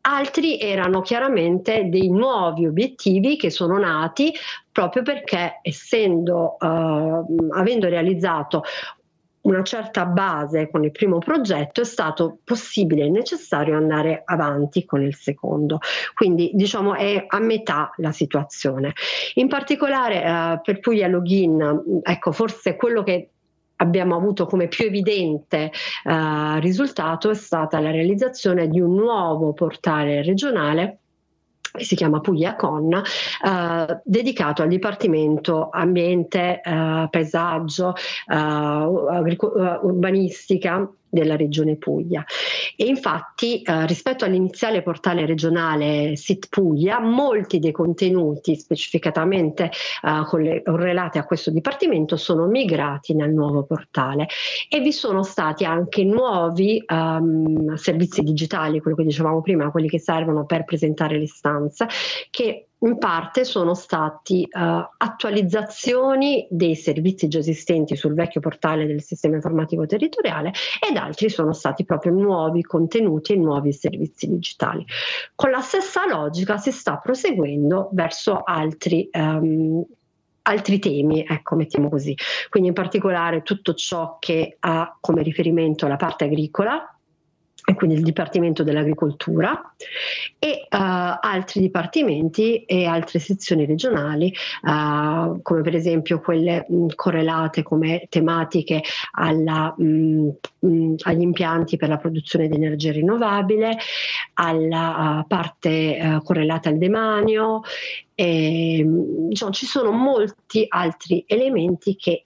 Altri 0.00 0.58
erano 0.58 1.00
chiaramente 1.02 1.88
dei 1.88 2.08
nuovi 2.08 2.66
obiettivi 2.66 3.36
che 3.36 3.50
sono 3.50 3.78
nati 3.78 4.32
proprio 4.70 5.02
perché 5.02 5.58
essendo, 5.62 6.56
uh, 6.58 7.48
avendo 7.50 7.88
realizzato 7.88 8.62
una 9.48 9.62
certa 9.62 10.04
base 10.04 10.70
con 10.70 10.84
il 10.84 10.92
primo 10.92 11.18
progetto 11.18 11.80
è 11.80 11.84
stato 11.84 12.38
possibile 12.44 13.04
e 13.04 13.10
necessario 13.10 13.76
andare 13.76 14.22
avanti 14.24 14.84
con 14.84 15.02
il 15.02 15.14
secondo. 15.14 15.78
Quindi 16.14 16.50
diciamo 16.54 16.94
è 16.94 17.24
a 17.26 17.38
metà 17.40 17.92
la 17.96 18.12
situazione. 18.12 18.92
In 19.34 19.48
particolare 19.48 20.22
eh, 20.22 20.60
per 20.62 20.80
Puglia 20.80 21.08
Login, 21.08 22.00
ecco 22.02 22.32
forse 22.32 22.76
quello 22.76 23.02
che 23.02 23.30
abbiamo 23.78 24.16
avuto 24.16 24.46
come 24.46 24.68
più 24.68 24.86
evidente 24.86 25.70
eh, 26.04 26.60
risultato 26.60 27.30
è 27.30 27.34
stata 27.34 27.80
la 27.80 27.90
realizzazione 27.90 28.68
di 28.68 28.80
un 28.80 28.94
nuovo 28.94 29.52
portale 29.52 30.22
regionale 30.22 30.98
che 31.70 31.84
si 31.84 31.96
chiama 31.96 32.20
Puglia 32.20 32.56
Con, 32.56 32.92
eh, 32.94 34.00
dedicato 34.04 34.62
al 34.62 34.68
Dipartimento 34.68 35.68
Ambiente, 35.70 36.60
eh, 36.60 37.08
Paesaggio, 37.10 37.94
eh, 38.26 38.34
eh 38.34 39.36
Urbanistica 39.82 40.90
della 41.08 41.36
regione 41.36 41.76
Puglia. 41.76 42.24
E 42.76 42.86
infatti 42.86 43.62
eh, 43.62 43.86
rispetto 43.86 44.24
all'iniziale 44.24 44.82
portale 44.82 45.26
regionale 45.26 46.16
SIT 46.16 46.48
Puglia, 46.48 47.00
molti 47.00 47.58
dei 47.58 47.72
contenuti 47.72 48.56
specificatamente 48.56 49.64
eh, 49.64 50.62
correlati 50.64 51.18
a 51.18 51.24
questo 51.24 51.50
dipartimento 51.50 52.16
sono 52.16 52.46
migrati 52.46 53.14
nel 53.14 53.32
nuovo 53.32 53.64
portale 53.64 54.28
e 54.68 54.80
vi 54.80 54.92
sono 54.92 55.22
stati 55.22 55.64
anche 55.64 56.04
nuovi 56.04 56.82
um, 56.88 57.74
servizi 57.74 58.22
digitali, 58.22 58.80
quello 58.80 58.96
che 58.96 59.04
dicevamo 59.04 59.40
prima, 59.40 59.70
quelli 59.70 59.88
che 59.88 59.98
servono 59.98 60.44
per 60.44 60.64
presentare 60.64 61.18
l'istanza, 61.18 61.86
che 62.30 62.67
in 62.80 62.98
parte 62.98 63.44
sono 63.44 63.74
stati 63.74 64.48
uh, 64.50 64.88
attualizzazioni 64.96 66.46
dei 66.50 66.76
servizi 66.76 67.26
già 67.26 67.38
esistenti 67.38 67.96
sul 67.96 68.14
vecchio 68.14 68.40
portale 68.40 68.86
del 68.86 69.02
sistema 69.02 69.34
informativo 69.34 69.86
territoriale 69.86 70.52
ed 70.88 70.96
altri 70.96 71.28
sono 71.28 71.52
stati 71.52 71.84
proprio 71.84 72.12
nuovi 72.12 72.62
contenuti 72.62 73.32
e 73.32 73.36
nuovi 73.36 73.72
servizi 73.72 74.28
digitali. 74.28 74.84
Con 75.34 75.50
la 75.50 75.60
stessa 75.60 76.06
logica 76.06 76.56
si 76.58 76.70
sta 76.70 76.98
proseguendo 76.98 77.88
verso 77.92 78.42
altri 78.44 79.08
um, 79.12 79.84
altri 80.48 80.78
temi, 80.78 81.26
ecco, 81.28 81.56
mettiamo 81.56 81.90
così. 81.90 82.16
Quindi 82.48 82.70
in 82.70 82.74
particolare 82.74 83.42
tutto 83.42 83.74
ciò 83.74 84.16
che 84.18 84.56
ha 84.60 84.96
come 84.98 85.22
riferimento 85.22 85.86
la 85.86 85.96
parte 85.96 86.24
agricola, 86.24 86.97
e 87.68 87.74
quindi 87.74 87.96
il 87.96 88.02
Dipartimento 88.02 88.62
dell'Agricoltura 88.62 89.74
e 90.38 90.66
uh, 90.70 91.18
altri 91.20 91.60
dipartimenti 91.60 92.64
e 92.64 92.86
altre 92.86 93.18
sezioni 93.18 93.66
regionali 93.66 94.34
uh, 94.62 95.42
come 95.42 95.60
per 95.60 95.74
esempio 95.74 96.18
quelle 96.18 96.64
mh, 96.66 96.86
correlate 96.94 97.62
come 97.62 98.06
tematiche 98.08 98.82
alla, 99.10 99.74
mh, 99.76 100.30
mh, 100.60 100.94
agli 101.02 101.20
impianti 101.20 101.76
per 101.76 101.90
la 101.90 101.98
produzione 101.98 102.48
di 102.48 102.54
energia 102.54 102.90
rinnovabile, 102.90 103.76
alla 104.34 105.18
uh, 105.18 105.26
parte 105.26 106.20
correlata 106.24 106.70
al 106.70 106.78
demanio 106.78 107.60
e, 108.14 108.82
diciamo, 108.82 109.52
ci 109.52 109.66
sono 109.66 109.90
molti 109.90 110.64
altri 110.68 111.22
elementi 111.26 111.96
che 111.96 112.24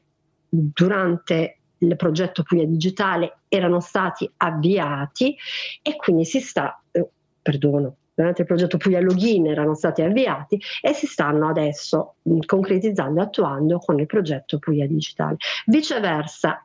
durante 0.49 1.62
il 1.87 1.97
progetto 1.97 2.43
Puglia 2.43 2.65
Digitale 2.65 3.39
erano 3.49 3.81
stati 3.81 4.31
avviati 4.39 5.37
e 5.83 5.97
quindi 5.97 6.25
si 6.25 6.41
sta, 6.41 6.81
eh, 6.91 7.09
perdono, 7.41 7.97
durante 8.15 8.43
il 8.43 8.47
progetto 8.47 8.77
Puglia 8.77 9.01
Login 9.01 9.47
erano 9.47 9.75
stati 9.75 10.03
avviati 10.03 10.61
e 10.81 10.93
si 10.93 11.07
stanno 11.07 11.49
adesso 11.49 12.17
mh, 12.23 12.41
concretizzando 12.47 13.21
e 13.21 13.25
attuando 13.25 13.79
con 13.79 13.99
il 13.99 14.07
progetto 14.07 14.59
Puglia 14.59 14.87
Digitale. 14.87 15.37
Viceversa, 15.67 16.65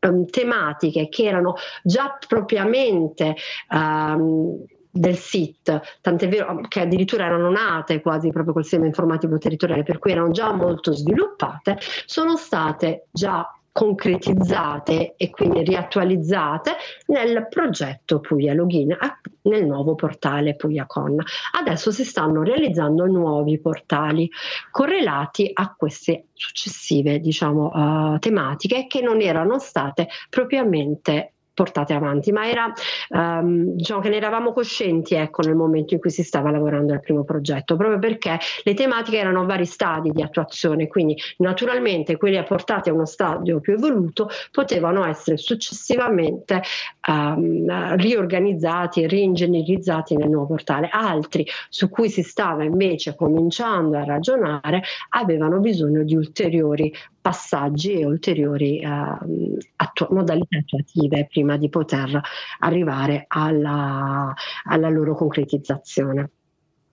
um, 0.00 0.26
tematiche 0.26 1.08
che 1.08 1.24
erano 1.24 1.54
già 1.82 2.16
propriamente 2.26 3.36
um, 3.70 4.64
del 4.92 5.16
SIT, 5.16 5.98
tant'è 6.00 6.28
vero 6.28 6.62
che 6.66 6.80
addirittura 6.80 7.24
erano 7.24 7.48
nate 7.50 8.00
quasi 8.00 8.30
proprio 8.30 8.54
col 8.54 8.64
sistema 8.64 8.86
informativo 8.86 9.38
territoriale, 9.38 9.84
per 9.84 9.98
cui 9.98 10.10
erano 10.10 10.30
già 10.30 10.52
molto 10.52 10.92
sviluppate, 10.92 11.78
sono 12.06 12.36
state 12.36 13.06
già 13.12 13.48
concretizzate 13.72 15.14
e 15.16 15.30
quindi 15.30 15.62
riattualizzate 15.62 16.72
nel 17.06 17.46
progetto 17.48 18.20
Puglia 18.20 18.52
Login, 18.52 18.96
nel 19.42 19.64
nuovo 19.64 19.94
portale 19.94 20.56
Puglia 20.56 20.86
Con. 20.86 21.16
Adesso 21.58 21.90
si 21.90 22.04
stanno 22.04 22.42
realizzando 22.42 23.06
nuovi 23.06 23.60
portali 23.60 24.30
correlati 24.70 25.50
a 25.52 25.74
queste 25.76 26.26
successive 26.34 27.20
diciamo, 27.20 27.70
uh, 27.72 28.18
tematiche 28.18 28.86
che 28.86 29.00
non 29.00 29.20
erano 29.20 29.58
state 29.58 30.08
propriamente 30.28 31.34
portate 31.60 31.92
avanti, 31.92 32.32
ma 32.32 32.48
era 32.48 32.72
um, 33.10 33.74
diciamo 33.74 34.00
che 34.00 34.08
ne 34.08 34.16
eravamo 34.16 34.54
coscienti 34.54 35.14
ecco, 35.14 35.42
nel 35.42 35.54
momento 35.54 35.92
in 35.92 36.00
cui 36.00 36.08
si 36.08 36.22
stava 36.22 36.50
lavorando 36.50 36.94
al 36.94 37.00
primo 37.00 37.22
progetto, 37.22 37.76
proprio 37.76 37.98
perché 37.98 38.38
le 38.62 38.72
tematiche 38.72 39.18
erano 39.18 39.42
a 39.42 39.44
vari 39.44 39.66
stadi 39.66 40.10
di 40.10 40.22
attuazione, 40.22 40.88
quindi 40.88 41.14
naturalmente 41.36 42.16
quelli 42.16 42.38
apportati 42.38 42.88
a 42.88 42.94
uno 42.94 43.04
stadio 43.04 43.60
più 43.60 43.74
evoluto 43.74 44.30
potevano 44.50 45.04
essere 45.04 45.36
successivamente 45.36 46.62
um, 47.06 47.96
riorganizzati 47.96 49.06
reingegnerizzati 49.06 50.16
nel 50.16 50.30
nuovo 50.30 50.46
portale, 50.46 50.88
altri 50.90 51.46
su 51.68 51.90
cui 51.90 52.08
si 52.08 52.22
stava 52.22 52.64
invece 52.64 53.14
cominciando 53.14 53.98
a 53.98 54.04
ragionare 54.04 54.82
avevano 55.10 55.58
bisogno 55.58 56.04
di 56.04 56.16
ulteriori 56.16 56.90
passaggi 57.30 57.92
e 57.92 58.04
ulteriori 58.04 58.84
uh, 58.84 59.56
attu- 59.76 60.10
modalità 60.10 60.58
attuative 60.58 61.28
prima 61.30 61.56
di 61.56 61.68
poter 61.68 62.20
arrivare 62.58 63.26
alla, 63.28 64.34
alla 64.64 64.88
loro 64.88 65.14
concretizzazione. 65.14 66.30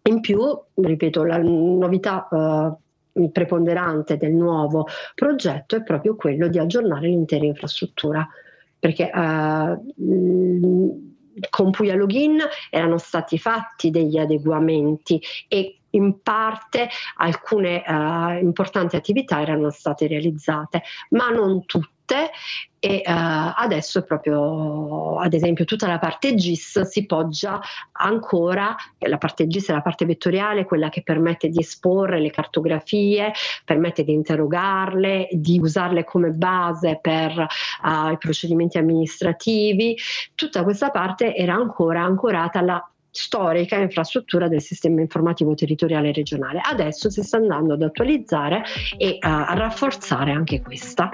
In 0.04 0.22
più, 0.22 0.40
ripeto, 0.76 1.24
la 1.24 1.40
novità 1.40 2.28
uh, 2.30 3.32
preponderante 3.32 4.18
del 4.18 4.34
nuovo 4.34 4.86
progetto 5.16 5.76
è 5.76 5.82
proprio 5.82 6.16
quello 6.16 6.48
di 6.50 6.60
aggiornare 6.60 7.08
l'intera 7.08 7.46
infrastruttura, 7.46 8.28
perché 8.78 9.10
uh, 9.12 9.82
con 11.50 11.72
Puglia 11.72 11.96
Login 11.96 12.38
erano 12.70 13.00
stati 13.00 13.40
fatti 13.40 13.90
degli 13.90 14.20
adeguamenti 14.20 15.20
e 15.48 15.80
in 15.98 16.22
parte 16.22 16.90
alcune 17.18 17.84
uh, 17.86 18.44
importanti 18.44 18.96
attività 18.96 19.42
erano 19.42 19.70
state 19.70 20.08
realizzate, 20.08 20.84
ma 21.10 21.30
non 21.30 21.66
tutte 21.66 21.96
e 22.80 23.02
uh, 23.06 23.12
adesso 23.56 24.04
proprio 24.04 25.18
ad 25.18 25.34
esempio 25.34 25.66
tutta 25.66 25.88
la 25.88 26.00
parte 26.00 26.36
GIS 26.36 26.82
si 26.82 27.06
poggia 27.06 27.60
ancora 27.94 28.76
la 29.00 29.18
parte 29.18 29.48
GIS 29.48 29.70
è 29.70 29.74
la 29.74 29.82
parte 29.82 30.06
vettoriale 30.06 30.64
quella 30.64 30.90
che 30.90 31.02
permette 31.02 31.50
di 31.50 31.60
esporre 31.60 32.22
le 32.22 32.30
cartografie 32.30 33.34
permette 33.66 34.04
di 34.04 34.14
interrogarle 34.14 35.28
di 35.32 35.60
usarle 35.60 36.04
come 36.04 36.30
base 36.30 37.00
per 37.02 37.32
uh, 37.38 38.12
i 38.12 38.18
procedimenti 38.18 38.78
amministrativi. 38.78 39.98
Tutta 40.36 40.64
questa 40.64 40.90
parte 40.92 41.36
era 41.36 41.54
ancora 41.54 42.04
ancorata 42.04 42.60
alla 42.60 42.92
storica 43.12 43.78
infrastruttura 43.78 44.48
del 44.48 44.62
sistema 44.62 45.02
informativo 45.02 45.54
territoriale 45.54 46.12
regionale. 46.12 46.62
Adesso 46.64 47.10
si 47.10 47.24
sta 47.24 47.38
andando 47.38 47.74
ad 47.74 47.82
attualizzare 47.82 48.64
e 48.98 49.18
uh, 49.22 49.28
a 49.28 49.54
rafforzare 49.54 50.32
anche 50.32 50.62
questa. 50.62 51.10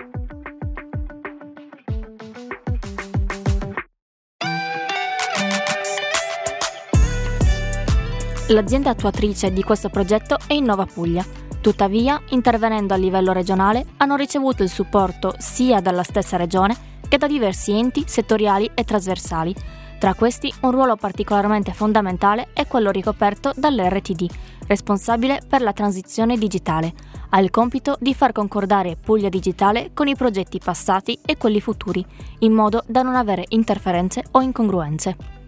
L'azienda 8.49 8.89
attuatrice 8.89 9.51
di 9.51 9.63
questo 9.63 9.89
progetto 9.89 10.37
è 10.45 10.53
Innova 10.53 10.85
Puglia. 10.85 11.25
Tuttavia, 11.61 12.21
intervenendo 12.31 12.93
a 12.93 12.97
livello 12.97 13.31
regionale, 13.31 13.85
hanno 13.97 14.17
ricevuto 14.17 14.63
il 14.63 14.69
supporto 14.69 15.33
sia 15.37 15.79
dalla 15.79 16.03
stessa 16.03 16.35
regione 16.35 16.75
che 17.07 17.17
da 17.17 17.25
diversi 17.25 17.71
enti 17.71 18.03
settoriali 18.05 18.69
e 18.73 18.83
trasversali 18.83 19.55
tra 20.03 20.15
questi 20.15 20.53
un 20.63 20.71
ruolo 20.71 20.97
particolarmente 20.97 21.71
fondamentale 21.71 22.49
è 22.51 22.67
quello 22.67 22.91
ricoperto 22.91 23.53
dall'RTD, 23.55 24.29
responsabile 24.67 25.39
per 25.47 25.61
la 25.61 25.71
transizione 25.71 26.37
digitale. 26.37 26.91
Ha 27.29 27.39
il 27.39 27.49
compito 27.49 27.95
di 28.01 28.13
far 28.13 28.33
concordare 28.33 28.97
Puglia 28.97 29.29
Digitale 29.29 29.91
con 29.93 30.09
i 30.09 30.15
progetti 30.17 30.59
passati 30.61 31.17
e 31.25 31.37
quelli 31.37 31.61
futuri, 31.61 32.05
in 32.39 32.51
modo 32.51 32.83
da 32.85 33.01
non 33.01 33.15
avere 33.15 33.45
interferenze 33.47 34.25
o 34.31 34.41
incongruenze. 34.41 35.42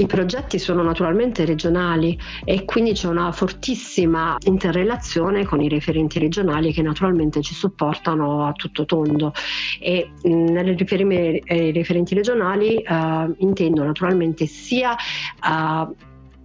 I 0.00 0.06
progetti 0.06 0.60
sono 0.60 0.84
naturalmente 0.84 1.44
regionali 1.44 2.16
e 2.44 2.64
quindi 2.64 2.92
c'è 2.92 3.08
una 3.08 3.32
fortissima 3.32 4.36
interrelazione 4.46 5.44
con 5.44 5.60
i 5.60 5.68
referenti 5.68 6.20
regionali 6.20 6.72
che 6.72 6.82
naturalmente 6.82 7.42
ci 7.42 7.52
supportano 7.52 8.46
a 8.46 8.52
tutto 8.52 8.84
tondo. 8.84 9.32
E 9.80 10.12
nelle 10.22 10.76
riferimenti 10.76 12.14
regionali 12.14 12.76
eh, 12.76 13.34
intendo 13.38 13.82
naturalmente 13.82 14.46
sia 14.46 14.94
eh, 14.94 15.94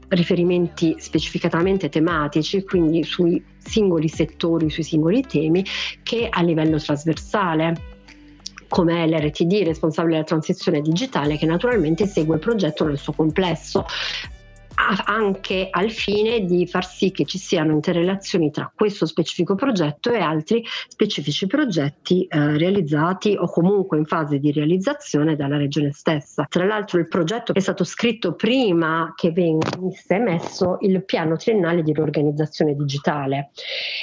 riferimenti 0.07 0.95
specificatamente 0.97 1.89
tematici, 1.89 2.63
quindi 2.63 3.03
sui 3.03 3.43
singoli 3.59 4.07
settori, 4.07 4.71
sui 4.71 4.81
singoli 4.83 5.21
temi, 5.21 5.63
che 6.01 6.27
a 6.27 6.41
livello 6.41 6.79
trasversale 6.79 7.92
come 8.73 9.05
l'RTD 9.05 9.61
responsabile 9.65 10.15
della 10.15 10.25
transizione 10.25 10.81
digitale 10.81 11.37
che 11.37 11.45
naturalmente 11.45 12.07
segue 12.07 12.33
il 12.35 12.41
progetto 12.41 12.83
nel 12.85 12.97
suo 12.97 13.13
complesso 13.13 13.85
anche 15.05 15.67
al 15.69 15.89
fine 15.91 16.41
di 16.45 16.67
far 16.67 16.85
sì 16.85 17.11
che 17.11 17.25
ci 17.25 17.37
siano 17.37 17.71
interrelazioni 17.71 18.51
tra 18.51 18.71
questo 18.73 19.05
specifico 19.05 19.55
progetto 19.55 20.11
e 20.11 20.19
altri 20.19 20.63
specifici 20.87 21.47
progetti 21.47 22.25
eh, 22.25 22.57
realizzati 22.57 23.35
o 23.37 23.47
comunque 23.47 23.97
in 23.97 24.05
fase 24.05 24.39
di 24.39 24.51
realizzazione 24.51 25.35
dalla 25.35 25.57
regione 25.57 25.91
stessa. 25.91 26.45
Tra 26.49 26.65
l'altro 26.65 26.99
il 26.99 27.07
progetto 27.07 27.53
è 27.53 27.59
stato 27.59 27.83
scritto 27.83 28.33
prima 28.33 29.13
che 29.15 29.31
venisse 29.31 30.15
emesso 30.15 30.77
il 30.81 31.03
piano 31.05 31.35
triennale 31.37 31.83
di 31.83 31.93
riorganizzazione 31.93 32.75
digitale. 32.75 33.51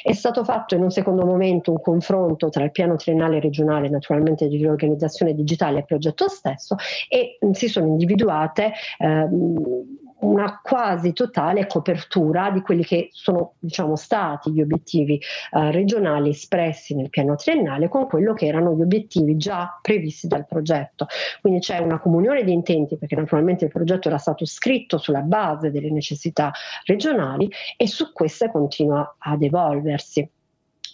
È 0.02 0.12
stato 0.12 0.44
fatto 0.44 0.74
in 0.74 0.82
un 0.82 0.90
secondo 0.90 1.24
momento 1.24 1.72
un 1.72 1.80
confronto 1.80 2.48
tra 2.48 2.64
il 2.64 2.70
piano 2.70 2.96
triennale 2.96 3.40
regionale 3.40 3.88
naturalmente 3.88 4.48
di 4.48 4.56
riorganizzazione 4.56 5.34
digitale 5.34 5.76
e 5.76 5.80
il 5.80 5.86
progetto 5.86 6.28
stesso 6.28 6.76
e 7.08 7.38
si 7.52 7.68
sono 7.68 7.86
individuate 7.86 8.72
ehm, 8.98 9.99
una 10.20 10.60
quasi 10.62 11.12
totale 11.12 11.66
copertura 11.66 12.50
di 12.50 12.60
quelli 12.60 12.84
che 12.84 13.08
sono 13.12 13.54
diciamo, 13.58 13.96
stati 13.96 14.52
gli 14.52 14.60
obiettivi 14.60 15.14
eh, 15.16 15.70
regionali 15.70 16.30
espressi 16.30 16.94
nel 16.94 17.10
piano 17.10 17.36
triennale 17.36 17.88
con 17.88 18.06
quello 18.06 18.32
che 18.32 18.46
erano 18.46 18.74
gli 18.74 18.82
obiettivi 18.82 19.36
già 19.36 19.78
previsti 19.80 20.26
dal 20.26 20.46
progetto. 20.46 21.06
Quindi 21.40 21.60
c'è 21.60 21.78
una 21.78 21.98
comunione 21.98 22.44
di 22.44 22.52
intenti 22.52 22.96
perché 22.96 23.16
naturalmente 23.16 23.64
il 23.64 23.70
progetto 23.70 24.08
era 24.08 24.18
stato 24.18 24.44
scritto 24.44 24.98
sulla 24.98 25.22
base 25.22 25.70
delle 25.70 25.90
necessità 25.90 26.50
regionali 26.84 27.50
e 27.76 27.86
su 27.86 28.12
queste 28.12 28.50
continua 28.50 29.16
ad 29.18 29.42
evolversi. 29.42 30.28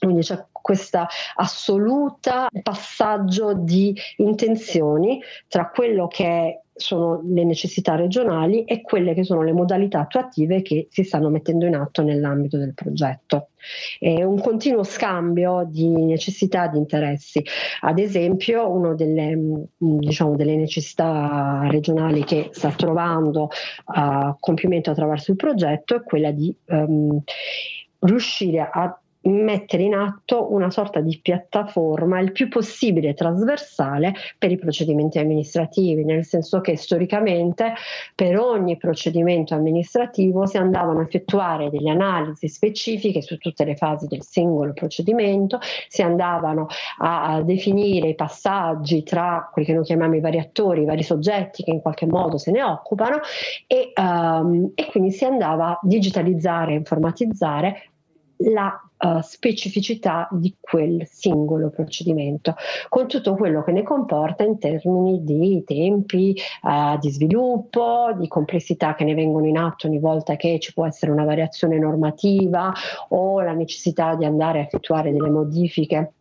Quindi 0.07 0.23
c'è 0.23 0.45
questo 0.53 1.05
assoluto 1.35 2.47
passaggio 2.63 3.55
di 3.55 3.93
intenzioni 4.19 5.21
tra 5.49 5.69
quello 5.69 6.07
che 6.07 6.61
sono 6.77 7.23
le 7.25 7.43
necessità 7.43 7.97
regionali 7.97 8.63
e 8.65 8.83
quelle 8.83 9.15
che 9.15 9.25
sono 9.25 9.43
le 9.43 9.53
modalità 9.53 10.01
attuative 10.01 10.63
che 10.63 10.87
si 10.91 11.03
stanno 11.03 11.29
mettendo 11.29 11.67
in 11.67 11.75
atto 11.75 12.03
nell'ambito 12.03 12.57
del 12.57 12.73
progetto. 12.73 13.49
È 13.99 14.23
un 14.23 14.39
continuo 14.41 14.85
scambio 14.85 15.67
di 15.69 15.89
necessità 15.89 16.67
e 16.67 16.71
di 16.71 16.79
interessi. 16.79 17.43
Ad 17.81 17.99
esempio, 17.99 18.71
una 18.71 18.95
delle, 18.95 19.67
diciamo, 19.77 20.37
delle 20.37 20.55
necessità 20.55 21.67
regionali 21.69 22.23
che 22.23 22.51
sta 22.53 22.71
trovando 22.71 23.49
a 23.87 24.37
compimento 24.39 24.91
attraverso 24.91 25.33
il 25.33 25.37
progetto 25.37 25.97
è 25.97 26.03
quella 26.05 26.31
di 26.31 26.55
um, 26.67 27.21
riuscire 28.01 28.69
a 28.71 29.01
mettere 29.33 29.83
in 29.85 29.95
atto 29.95 30.53
una 30.53 30.71
sorta 30.71 31.01
di 31.01 31.19
piattaforma 31.21 32.21
il 32.21 32.33
più 32.33 32.49
possibile 32.49 33.15
trasversale 33.15 34.15
per 34.39 34.51
i 34.51 34.59
procedimenti 34.59 35.19
amministrativi, 35.19 36.05
nel 36.05 36.25
senso 36.25 36.61
che 36.61 36.77
storicamente 36.77 37.75
per 38.15 38.39
ogni 38.39 38.77
procedimento 38.77 39.55
amministrativo 39.55 40.47
si 40.47 40.57
andavano 40.57 41.01
a 41.01 41.03
effettuare 41.03 41.71
delle 41.71 41.91
analisi 41.91 42.49
specifiche 42.49 43.23
su 43.23 43.37
tutte 43.39 43.65
le 43.65 43.77
fasi 43.77 44.07
del 44.07 44.23
singolo 44.23 44.73
procedimento, 44.73 45.59
si 45.89 46.03
andavano 46.03 46.67
a, 46.99 47.43
definire 47.43 48.09
i 48.09 48.15
passaggi 48.15 49.03
tra 49.03 49.49
quelli 49.53 49.69
che 49.69 49.75
noi 49.75 49.85
chiamiamo 49.85 50.17
i 50.17 50.21
vari 50.21 50.39
attori, 50.39 50.83
i 50.83 50.87
vari 50.87 51.03
soggetti 51.03 51.63
che 51.63 51.71
in 51.71 51.81
qualche 51.81 52.07
modo 52.07 52.39
se 52.39 52.51
ne 52.51 52.63
occupano 52.63 53.21
e, 53.67 53.93
um, 53.97 54.73
e 54.75 54.87
quindi 54.87 55.11
si 55.11 55.25
andava 55.25 55.71
a 55.71 55.79
digitalizzare 55.83 56.75
informatizzare 56.75 57.91
la 58.39 58.86
uh, 58.99 59.21
specificità 59.21 60.29
di 60.31 60.57
quel 60.61 61.07
singolo 61.07 61.71
procedimento, 61.71 62.55
con 62.89 63.07
tutto 63.07 63.35
quello 63.35 63.63
che 63.63 63.73
ne 63.73 63.83
comporta 63.83 64.45
in 64.45 64.59
termini 64.59 65.23
di 65.25 65.63
tempi 65.65 66.35
uh, 66.63 66.99
di 66.99 67.11
sviluppo, 67.11 68.15
di 68.19 68.29
complessità 68.29 68.95
che 68.95 69.05
ne 69.05 69.15
vengono 69.15 69.47
in 69.47 69.59
atto 69.59 69.87
ogni 69.87 69.99
volta 69.99 70.37
che 70.37 70.59
ci 70.59 70.73
può 70.73 70.87
essere 70.87 71.13
una 71.13 71.25
variazione 71.25 71.79
normativa 71.79 72.73
o 73.09 73.41
la 73.41 73.53
necessità 73.53 74.15
di 74.15 74.25
andare 74.25 74.61
a 74.61 74.63
effettuare 74.63 75.13
delle 75.13 75.31
modifiche 75.31 76.13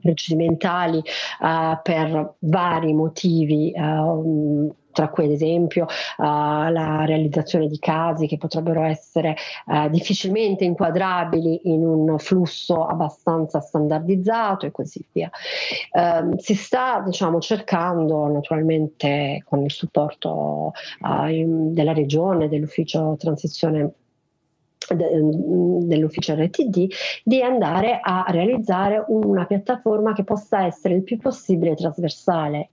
procedimentali 0.00 0.98
uh, 0.98 1.78
per 1.82 2.34
vari 2.40 2.92
motivi 2.92 3.72
uh, 3.74 4.74
tra 4.94 5.08
cui 5.08 5.24
ad 5.24 5.32
esempio 5.32 5.84
uh, 5.84 6.22
la 6.22 7.04
realizzazione 7.04 7.66
di 7.66 7.78
casi 7.78 8.26
che 8.26 8.38
potrebbero 8.38 8.82
essere 8.84 9.36
uh, 9.66 9.90
difficilmente 9.90 10.64
inquadrabili 10.64 11.62
in 11.64 11.84
un 11.84 12.18
flusso 12.18 12.86
abbastanza 12.86 13.60
standardizzato 13.60 14.64
e 14.64 14.70
così 14.70 15.04
via. 15.12 15.30
Uh, 15.90 16.38
si 16.38 16.54
sta 16.54 17.02
diciamo, 17.04 17.40
cercando 17.40 18.28
naturalmente 18.28 19.42
con 19.44 19.62
il 19.62 19.70
supporto 19.70 20.72
della 21.00 21.92
regione, 21.92 22.48
dell'ufficio 22.48 23.16
transizione 23.18 23.92
dell'ufficio 24.92 26.34
RTD 26.34 26.86
di 27.22 27.42
andare 27.42 28.00
a 28.02 28.24
realizzare 28.28 29.04
una 29.08 29.46
piattaforma 29.46 30.12
che 30.12 30.24
possa 30.24 30.66
essere 30.66 30.94
il 30.94 31.02
più 31.02 31.18
possibile 31.18 31.74
trasversale, 31.74 32.70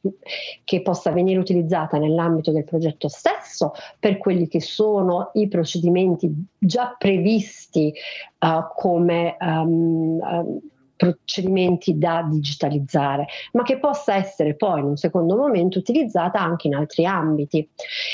che 0.64 0.82
possa 0.82 1.12
venire 1.12 1.40
utilizzata 1.40 1.98
nell'ambito 1.98 2.52
del 2.52 2.66
progetto 2.66 3.08
stesso 3.08 3.74
per 4.00 4.18
quelli 4.18 4.48
che 4.48 4.60
sono 4.62 5.32
i 5.34 5.48
procedimenti 5.48 6.30
già 6.58 6.96
previsti 6.98 7.94
uh, 8.40 8.48
come 8.76 9.38
um, 9.40 10.20
um, 10.22 10.60
procedimenti 11.02 11.98
da 11.98 12.28
digitalizzare, 12.30 13.26
ma 13.54 13.64
che 13.64 13.80
possa 13.80 14.16
essere 14.16 14.56
poi 14.56 14.82
in 14.82 14.86
un 14.86 14.98
secondo 14.98 15.36
momento 15.36 15.80
utilizzata 15.80 16.40
anche 16.40 16.68
in 16.68 16.76
altri 16.76 17.06
ambiti. 17.06 17.68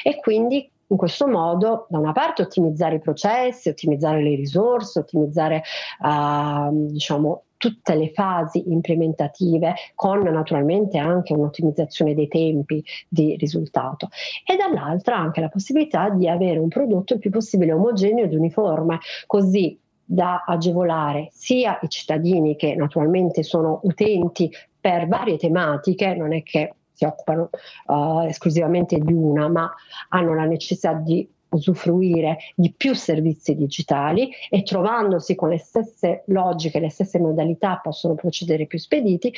E 0.04 0.16
quindi 0.22 0.70
in 0.88 0.98
questo 0.98 1.28
modo, 1.28 1.86
da 1.90 1.98
una 1.98 2.12
parte, 2.12 2.44
ottimizzare 2.44 2.96
i 2.96 3.00
processi, 3.00 3.70
ottimizzare 3.70 4.22
le 4.22 4.36
risorse, 4.36 5.00
ottimizzare 5.00 5.64
uh, 6.00 6.92
diciamo, 6.92 7.44
tutte 7.58 7.96
le 7.96 8.12
fasi 8.14 8.72
implementative 8.72 9.74
con 9.96 10.20
naturalmente 10.22 10.98
anche 10.98 11.34
un'ottimizzazione 11.34 12.14
dei 12.14 12.28
tempi 12.28 12.84
di 13.10 13.36
risultato. 13.36 14.10
E 14.46 14.56
dall'altra 14.56 15.18
anche 15.18 15.42
la 15.42 15.50
possibilità 15.50 16.10
di 16.10 16.30
avere 16.30 16.60
un 16.60 16.70
prodotto 16.70 17.14
il 17.14 17.20
più 17.20 17.32
possibile 17.32 17.74
omogeneo 17.74 18.26
ed 18.26 18.34
uniforme 18.34 19.00
così 19.26 19.78
da 20.10 20.44
agevolare 20.46 21.30
sia 21.34 21.78
i 21.82 21.90
cittadini 21.90 22.56
che 22.56 22.76
naturalmente 22.76 23.44
sono 23.44 23.82
utenti 23.84 24.50
per 24.80 25.08
varie 25.08 25.38
tematiche, 25.38 26.16
non 26.16 26.34
è 26.34 26.44
che 26.44 26.76
si 26.98 27.06
occupano 27.06 27.52
uh, 27.86 28.22
esclusivamente 28.22 28.98
di 28.98 29.14
una, 29.14 29.48
ma 29.48 29.72
hanno 30.10 30.34
la 30.34 30.46
necessità 30.46 30.94
di 30.94 31.30
usufruire 31.50 32.38
di 32.56 32.74
più 32.76 32.94
servizi 32.94 33.56
digitali 33.56 34.30
e 34.50 34.64
trovandosi 34.64 35.36
con 35.36 35.50
le 35.50 35.60
stesse 35.60 36.24
logiche, 36.28 36.80
le 36.80 36.90
stesse 36.90 37.20
modalità 37.20 37.80
possono 37.82 38.16
procedere 38.16 38.66
più 38.66 38.80
spediti, 38.80 39.32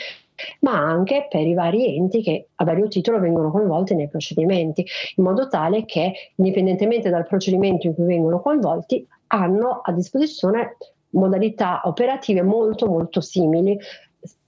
ma 0.61 0.77
anche 0.77 1.27
per 1.29 1.45
i 1.45 1.53
vari 1.53 1.97
enti 1.97 2.21
che 2.21 2.47
a 2.55 2.63
vario 2.63 2.87
titolo 2.87 3.19
vengono 3.19 3.51
coinvolti 3.51 3.93
nei 3.93 4.07
procedimenti, 4.07 4.85
in 5.17 5.23
modo 5.23 5.49
tale 5.49 5.83
che 5.83 6.13
indipendentemente 6.35 7.09
dal 7.09 7.27
procedimento 7.27 7.87
in 7.87 7.93
cui 7.93 8.05
vengono 8.05 8.39
coinvolti 8.39 9.05
hanno 9.27 9.81
a 9.83 9.91
disposizione 9.91 10.77
modalità 11.11 11.81
operative 11.85 12.41
molto 12.41 12.85
molto 12.85 13.19
simili 13.19 13.77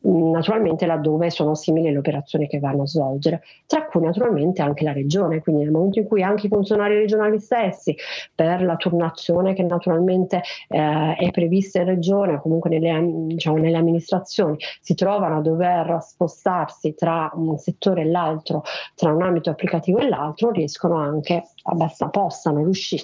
naturalmente 0.01 0.85
laddove 0.85 1.29
sono 1.29 1.53
simili 1.55 1.91
le 1.91 1.97
operazioni 1.97 2.47
che 2.47 2.59
vanno 2.59 2.83
a 2.83 2.87
svolgere, 2.87 3.43
tra 3.65 3.85
cui 3.85 4.01
naturalmente 4.01 4.61
anche 4.61 4.83
la 4.83 4.93
regione, 4.93 5.41
quindi 5.41 5.63
nel 5.63 5.71
momento 5.71 5.99
in 5.99 6.07
cui 6.07 6.23
anche 6.23 6.47
i 6.47 6.49
funzionari 6.49 6.95
regionali 6.95 7.39
stessi 7.39 7.95
per 8.33 8.63
la 8.63 8.75
turnazione 8.75 9.53
che 9.53 9.63
naturalmente 9.63 10.41
eh, 10.67 11.15
è 11.15 11.31
prevista 11.31 11.79
in 11.79 11.85
regione 11.85 12.33
o 12.33 12.41
comunque 12.41 12.69
nelle, 12.69 12.99
diciamo, 13.27 13.57
nelle 13.57 13.77
amministrazioni 13.77 14.57
si 14.81 14.95
trovano 14.95 15.37
a 15.37 15.41
dover 15.41 15.97
spostarsi 16.01 16.95
tra 16.95 17.31
un 17.35 17.57
settore 17.57 18.01
e 18.01 18.05
l'altro, 18.05 18.63
tra 18.95 19.13
un 19.13 19.21
ambito 19.21 19.49
applicativo 19.49 19.99
e 19.99 20.09
l'altro, 20.09 20.51
riescono 20.51 20.95
anche, 20.95 21.43
abbastanza, 21.63 22.09
possano 22.09 22.63
riuscire 22.63 23.03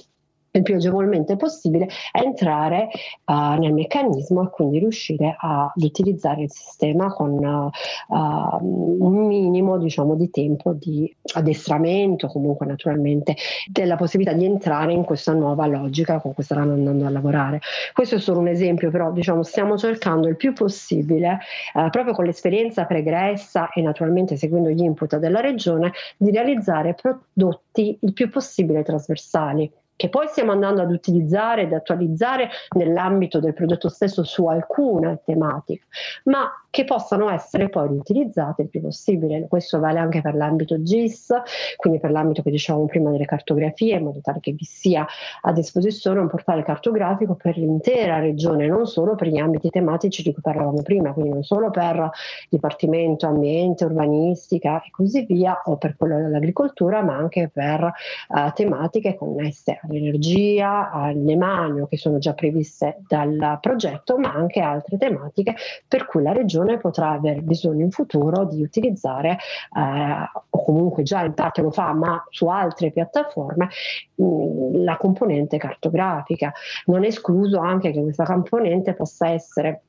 il 0.58 0.63
più 0.63 0.76
agevolmente 0.76 1.36
possibile 1.36 1.88
entrare 2.12 2.89
uh, 3.26 3.60
nel 3.60 3.74
meccanismo 3.74 4.43
e 4.43 4.50
quindi 4.50 4.80
riuscire 4.80 5.36
ad 5.39 5.72
utilizzare 5.76 6.43
il 6.43 6.52
sistema 6.52 7.13
con 7.13 7.32
uh, 7.32 8.58
un 8.60 9.26
minimo 9.28 9.78
diciamo, 9.78 10.15
di 10.15 10.30
tempo 10.30 10.74
di 10.74 11.13
addestramento, 11.36 12.28
comunque 12.28 12.65
naturalmente 12.65 13.36
della 13.70 13.96
possibilità 13.96 14.36
di 14.36 14.46
entrare 14.46 14.93
in 14.93 15.04
questa 15.04 15.34
nuova 15.34 15.65
logica 15.67 16.20
con 16.20 16.34
cui 16.34 16.43
staranno 16.43 16.74
andando 16.74 17.06
a 17.06 17.10
lavorare. 17.10 17.60
Questo 17.93 18.15
è 18.15 18.20
solo 18.20 18.39
un 18.39 18.48
esempio, 18.48 18.91
però 18.91 19.12
diciamo, 19.12 19.43
stiamo 19.43 19.78
cercando 19.78 20.28
il 20.28 20.36
più 20.36 20.54
possibile, 20.54 21.39
proprio 21.72 22.13
con 22.13 22.26
l'esperienza 22.26 22.86
pregressa 22.86 23.70
e 23.70 23.82
naturalmente 23.82 24.36
seguendo 24.36 24.70
gli 24.70 24.82
input 24.82 25.17
della 25.17 25.39
regione, 25.39 25.91
di 26.17 26.32
realizzare 26.32 26.96
prodotti 26.96 27.98
il 28.02 28.13
più 28.13 28.30
possibile 28.30 28.84
trasversali 28.84 29.72
che 29.97 30.10
poi 30.10 30.27
stiamo 30.27 30.51
andando 30.51 30.83
ad 30.83 30.91
utilizzare 30.91 31.63
ed 31.63 31.73
attualizzare 31.73 32.49
nell'ambito 32.77 33.39
del 33.39 33.53
prodotto 33.53 33.89
stesso 33.89 34.23
su 34.23 34.45
alcune 34.45 35.21
tematiche, 35.25 35.88
ma 36.25 36.49
che 36.69 36.83
possano 36.83 37.29
essere 37.31 37.69
poi 37.69 37.88
riutilizzate 37.88 38.62
il 38.62 38.69
più 38.69 38.81
possibile. 38.81 39.47
Questo 39.47 39.79
vale 39.79 39.97
anche 39.97 40.21
per 40.21 40.36
l'ambito 40.36 40.81
GIS, 40.83 41.33
quindi 41.75 41.99
per 41.99 42.12
l'ambito 42.12 42.43
che 42.43 42.51
dicevamo 42.51 42.86
prima 42.86 43.10
delle 43.10 43.25
cartografie, 43.25 43.95
in 43.95 44.03
modo 44.03 44.21
tale 44.21 44.39
che 44.39 44.51
vi 44.51 44.63
sia 44.63 45.03
a 45.41 45.51
disposizione 45.51 46.19
un 46.19 46.27
portale 46.27 46.62
cartografico 46.62 47.33
per 47.33 47.57
l'intera 47.57 48.19
regione, 48.19 48.67
non 48.67 48.86
solo 48.86 49.15
per 49.15 49.27
gli 49.29 49.39
ambiti 49.39 49.71
tematici 49.71 50.21
di 50.21 50.31
cui 50.31 50.43
parlavamo 50.43 50.83
prima, 50.83 51.13
quindi 51.13 51.31
non 51.31 51.43
solo 51.43 51.71
per 51.71 52.12
Dipartimento 52.49 53.25
Ambiente, 53.25 53.86
Urbanistica 53.86 54.79
e 54.83 54.91
così 54.91 55.25
via, 55.25 55.60
o 55.65 55.77
per 55.77 55.95
quello 55.97 56.17
dell'agricoltura, 56.17 57.01
ma 57.01 57.15
anche 57.15 57.49
per 57.51 57.81
uh, 57.81 58.51
tematiche 58.53 59.15
connesse 59.15 59.79
all'energia, 59.88 60.91
al 60.91 61.17
demanio, 61.23 61.88
che 61.88 61.97
sono 61.97 62.17
già 62.17 62.34
previste 62.34 63.02
dal 63.08 63.58
progetto, 63.62 64.17
ma 64.17 64.34
anche 64.34 64.60
altre 64.60 64.97
tematiche 64.97 65.56
per 65.88 66.06
cui 66.06 66.21
la 66.21 66.34
regione 66.34 66.78
potrà 66.78 67.12
aver 67.12 67.41
bisogno 67.41 67.84
in 67.84 67.91
futuro 67.91 68.45
di 68.45 68.62
utilizzare, 68.62 69.32
eh, 69.32 70.30
o 70.50 70.63
comunque 70.63 71.04
già 71.04 71.23
in 71.23 71.34
parte 71.34 71.62
lo 71.62 71.71
fa, 71.71 71.93
ma 71.93 72.23
su 72.30 72.47
altre 72.47 72.91
piattaforme, 72.91 73.69
mh, 74.15 74.23
mm, 74.23 74.84
la 74.84 74.97
componente 74.97 75.58
cartografica. 75.58 76.54
Non 76.86 77.04
è 77.04 77.08
escluso 77.08 77.60
anche 77.60 77.91
che 77.91 78.02
questa 78.02 78.23
componente 78.23 78.93
possa 78.93 79.30
essere 79.30 79.82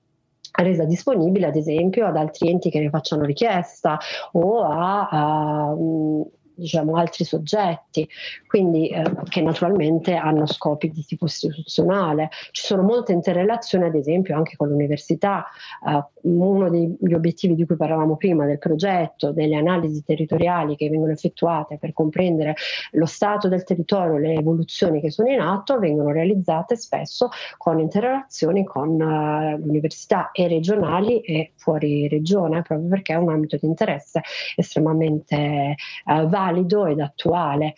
resa 0.62 0.84
disponibile 0.84 1.46
ad 1.46 1.56
esempio 1.56 2.06
ad 2.06 2.16
altri 2.16 2.48
enti 2.48 2.70
che 2.70 2.80
ne 2.80 2.88
facciano 2.88 3.24
richiesta 3.24 3.98
o 4.32 4.62
a, 4.62 5.08
a 5.08 5.74
mm, 5.74 6.22
diciamo, 6.58 6.96
altri 6.96 7.24
soggetti, 7.24 8.08
quindi 8.46 8.88
eh, 8.88 9.04
che 9.28 9.40
naturalmente 9.40 10.14
hanno 10.14 10.46
scopi 10.46 10.90
di 10.90 11.04
tipo 11.04 11.26
istituzionale. 11.26 12.30
Ci 12.50 12.66
sono 12.66 12.82
molte 12.82 13.12
interrelazioni, 13.12 13.84
ad 13.84 13.94
esempio, 13.94 14.36
anche 14.36 14.56
con 14.56 14.68
l'università. 14.68 15.46
Eh, 15.86 16.04
uno 16.22 16.68
degli 16.68 17.14
obiettivi 17.14 17.54
di 17.54 17.64
cui 17.64 17.76
parlavamo 17.76 18.16
prima 18.16 18.44
del 18.44 18.58
progetto, 18.58 19.32
delle 19.32 19.56
analisi 19.56 20.02
territoriali 20.04 20.76
che 20.76 20.88
vengono 20.90 21.12
effettuate 21.12 21.78
per 21.78 21.92
comprendere 21.92 22.54
lo 22.92 23.06
stato 23.06 23.48
del 23.48 23.64
territorio, 23.64 24.18
le 24.18 24.34
evoluzioni 24.34 25.00
che 25.00 25.10
sono 25.10 25.30
in 25.30 25.40
atto, 25.40 25.78
vengono 25.78 26.10
realizzate 26.10 26.76
spesso 26.76 27.28
con 27.56 27.78
interrelazioni 27.78 28.64
con 28.64 28.90
uh, 28.90 29.56
l'università 29.64 30.30
e 30.32 30.48
regionali 30.48 31.20
e 31.20 31.52
fuori 31.56 32.08
regione, 32.08 32.62
proprio 32.62 32.88
perché 32.88 33.14
è 33.14 33.16
un 33.16 33.30
ambito 33.30 33.56
di 33.56 33.66
interesse 33.66 34.22
estremamente 34.56 35.76
uh, 36.04 36.26
valido 36.48 36.87
ed 36.87 37.00
attuale. 37.00 37.74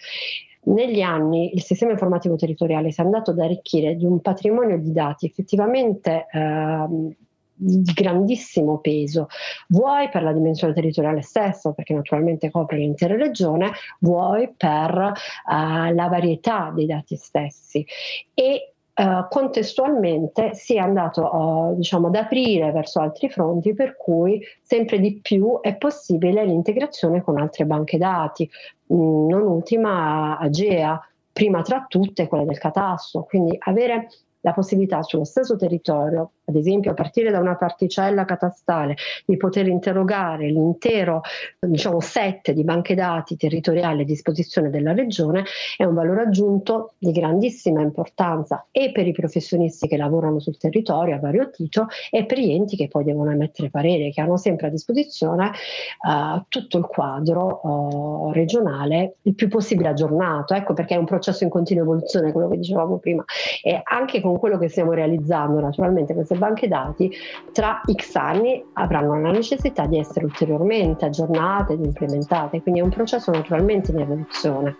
Negli 0.62 1.00
anni 1.00 1.54
il 1.54 1.62
sistema 1.62 1.92
informativo 1.92 2.36
territoriale 2.36 2.90
si 2.90 3.00
è 3.00 3.04
andato 3.04 3.30
ad 3.30 3.38
arricchire 3.38 3.96
di 3.96 4.04
un 4.04 4.20
patrimonio 4.20 4.78
di 4.78 4.92
dati 4.92 5.26
effettivamente 5.26 6.26
uh, 6.32 7.14
di 7.62 7.92
grandissimo 7.92 8.78
peso, 8.78 9.28
vuoi 9.68 10.08
per 10.08 10.22
la 10.22 10.32
dimensione 10.32 10.72
territoriale 10.72 11.20
stessa, 11.20 11.72
perché 11.72 11.92
naturalmente 11.92 12.50
copre 12.50 12.78
l'intera 12.78 13.16
regione, 13.16 13.72
vuoi 14.00 14.50
per 14.56 14.94
uh, 14.94 15.94
la 15.94 16.08
varietà 16.08 16.72
dei 16.74 16.86
dati 16.86 17.16
stessi. 17.16 17.84
E 18.32 18.69
Uh, 18.92 19.26
contestualmente 19.28 20.52
si 20.52 20.74
è 20.74 20.78
andato 20.78 21.22
uh, 21.22 21.74
diciamo, 21.76 22.08
ad 22.08 22.16
aprire 22.16 22.70
verso 22.72 23.00
altri 23.00 23.30
fronti 23.30 23.72
per 23.72 23.96
cui 23.96 24.42
sempre 24.60 24.98
di 24.98 25.20
più 25.22 25.60
è 25.60 25.76
possibile 25.76 26.44
l'integrazione 26.44 27.22
con 27.22 27.38
altre 27.38 27.64
banche 27.64 27.96
dati, 27.96 28.50
mm, 28.92 29.28
non 29.28 29.42
ultima 29.42 30.36
Agea, 30.38 31.00
prima 31.32 31.62
tra 31.62 31.86
tutte 31.88 32.26
quella 32.28 32.44
del 32.44 32.58
catasto, 32.58 33.22
quindi 33.22 33.56
avere 33.60 34.08
la 34.40 34.52
possibilità 34.52 35.02
sullo 35.02 35.24
stesso 35.24 35.56
territorio 35.56 36.32
ad 36.50 36.56
esempio 36.56 36.90
a 36.90 36.94
partire 36.94 37.30
da 37.30 37.38
una 37.38 37.56
particella 37.56 38.24
catastale, 38.24 38.96
di 39.24 39.36
poter 39.36 39.68
interrogare 39.68 40.46
l'intero 40.50 41.22
diciamo, 41.58 42.00
set 42.00 42.50
di 42.50 42.64
banche 42.64 42.94
dati 42.94 43.36
territoriali 43.36 44.02
a 44.02 44.04
disposizione 44.04 44.68
della 44.68 44.92
regione 44.92 45.44
è 45.76 45.84
un 45.84 45.94
valore 45.94 46.22
aggiunto 46.22 46.94
di 46.98 47.12
grandissima 47.12 47.80
importanza 47.80 48.66
e 48.70 48.90
per 48.92 49.06
i 49.06 49.12
professionisti 49.12 49.86
che 49.86 49.96
lavorano 49.96 50.40
sul 50.40 50.58
territorio 50.58 51.14
a 51.14 51.18
vario 51.18 51.50
titolo 51.50 51.86
e 52.10 52.26
per 52.26 52.38
gli 52.38 52.50
enti 52.50 52.76
che 52.76 52.88
poi 52.88 53.04
devono 53.04 53.30
emettere 53.30 53.70
parere, 53.70 54.10
che 54.10 54.20
hanno 54.20 54.36
sempre 54.36 54.66
a 54.66 54.70
disposizione 54.70 55.46
uh, 55.46 56.42
tutto 56.48 56.78
il 56.78 56.84
quadro 56.84 57.60
uh, 57.62 58.32
regionale 58.32 59.16
il 59.22 59.34
più 59.34 59.48
possibile 59.48 59.90
aggiornato. 59.90 60.54
Ecco 60.54 60.74
perché 60.74 60.94
è 60.94 60.98
un 60.98 61.04
processo 61.04 61.44
in 61.44 61.50
continua 61.50 61.82
evoluzione, 61.82 62.32
quello 62.32 62.48
che 62.48 62.56
dicevamo 62.58 62.98
prima, 62.98 63.24
e 63.62 63.80
anche 63.84 64.20
con 64.20 64.29
quello 64.38 64.58
che 64.58 64.68
stiamo 64.68 64.92
realizzando 64.92 65.60
naturalmente 65.60 66.14
queste 66.14 66.36
banche 66.36 66.68
dati 66.68 67.10
tra 67.52 67.80
X 67.90 68.14
anni 68.14 68.64
avranno 68.74 69.20
la 69.20 69.30
necessità 69.30 69.86
di 69.86 69.98
essere 69.98 70.24
ulteriormente 70.24 71.04
aggiornate 71.04 71.74
ed 71.74 71.84
implementate, 71.84 72.62
quindi 72.62 72.80
è 72.80 72.82
un 72.84 72.90
processo 72.90 73.30
naturalmente 73.30 73.90
in 73.92 74.00
evoluzione. 74.00 74.76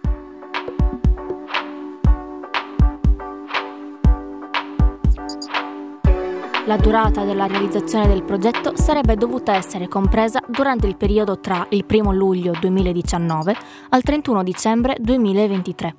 La 6.71 6.77
durata 6.77 7.25
della 7.25 7.47
realizzazione 7.47 8.07
del 8.07 8.23
progetto 8.23 8.77
sarebbe 8.77 9.17
dovuta 9.17 9.57
essere 9.57 9.89
compresa 9.89 10.41
durante 10.47 10.87
il 10.87 10.97
periodo 10.97 11.41
tra 11.41 11.67
il 11.71 11.85
1 11.91 12.13
luglio 12.13 12.53
2019 12.61 13.57
al 13.89 14.03
31 14.03 14.45
dicembre 14.45 14.95
2023. 15.01 15.95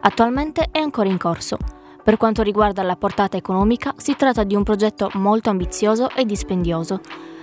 Attualmente 0.00 0.68
è 0.72 0.80
ancora 0.80 1.08
in 1.08 1.18
corso. 1.18 1.56
Per 2.06 2.18
quanto 2.18 2.42
riguarda 2.42 2.84
la 2.84 2.94
portata 2.94 3.36
economica, 3.36 3.92
si 3.96 4.14
tratta 4.14 4.44
di 4.44 4.54
un 4.54 4.62
progetto 4.62 5.10
molto 5.14 5.50
ambizioso 5.50 6.08
e 6.10 6.24
dispendioso. 6.24 7.00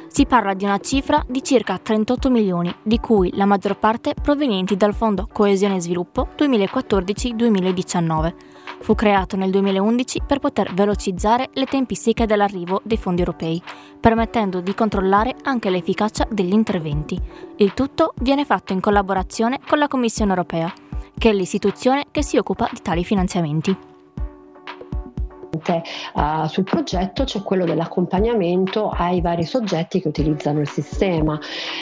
Si 0.07 0.25
parla 0.25 0.53
di 0.53 0.63
una 0.63 0.77
cifra 0.77 1.21
di 1.27 1.43
circa 1.43 1.77
38 1.77 2.29
milioni, 2.29 2.73
di 2.81 2.97
cui 2.97 3.35
la 3.35 3.43
maggior 3.43 3.77
parte 3.77 4.13
provenienti 4.13 4.77
dal 4.77 4.93
Fondo 4.93 5.27
Coesione 5.29 5.75
e 5.75 5.81
Sviluppo 5.81 6.29
2014-2019. 6.37 8.33
Fu 8.79 8.95
creato 8.95 9.35
nel 9.35 9.51
2011 9.51 10.21
per 10.25 10.39
poter 10.39 10.73
velocizzare 10.73 11.49
le 11.51 11.65
tempistiche 11.65 12.25
dell'arrivo 12.25 12.79
dei 12.85 12.95
fondi 12.95 13.19
europei, 13.19 13.61
permettendo 13.99 14.61
di 14.61 14.73
controllare 14.73 15.35
anche 15.43 15.69
l'efficacia 15.69 16.25
degli 16.31 16.53
interventi. 16.53 17.19
Il 17.57 17.73
tutto 17.73 18.13
viene 18.21 18.45
fatto 18.45 18.71
in 18.71 18.79
collaborazione 18.79 19.59
con 19.67 19.77
la 19.77 19.89
Commissione 19.89 20.31
europea, 20.31 20.71
che 21.17 21.31
è 21.31 21.33
l'istituzione 21.33 22.05
che 22.11 22.23
si 22.23 22.37
occupa 22.37 22.69
di 22.71 22.81
tali 22.81 23.03
finanziamenti 23.03 23.91
uh, 26.13 26.47
sul 26.47 26.63
progetto 26.63 27.23
c'è 27.23 27.41
quello 27.41 27.65
dell'accompagnamento 27.65 28.89
ai 28.89 29.21
vari 29.21 29.43
soggetti 29.43 30.01
che 30.01 30.07
utilizzano 30.07 30.59
il 30.59 30.69
sistema, 30.69 31.39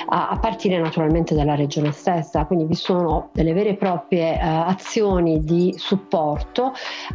a, 0.08 0.30
a 0.30 0.40
partire 0.40 0.80
naturalmente 0.80 1.36
dalla 1.36 1.56
regione 1.56 1.92
stessa, 1.92 2.46
quindi 2.46 2.66
vi 2.66 2.76
sono 2.76 3.30
delle 3.34 3.54
vere 3.54 3.70
e 3.70 3.76
proprie 3.76 4.34
uh, 4.34 4.70
azioni 4.70 5.44
di 5.44 5.74
supporto 5.78 6.74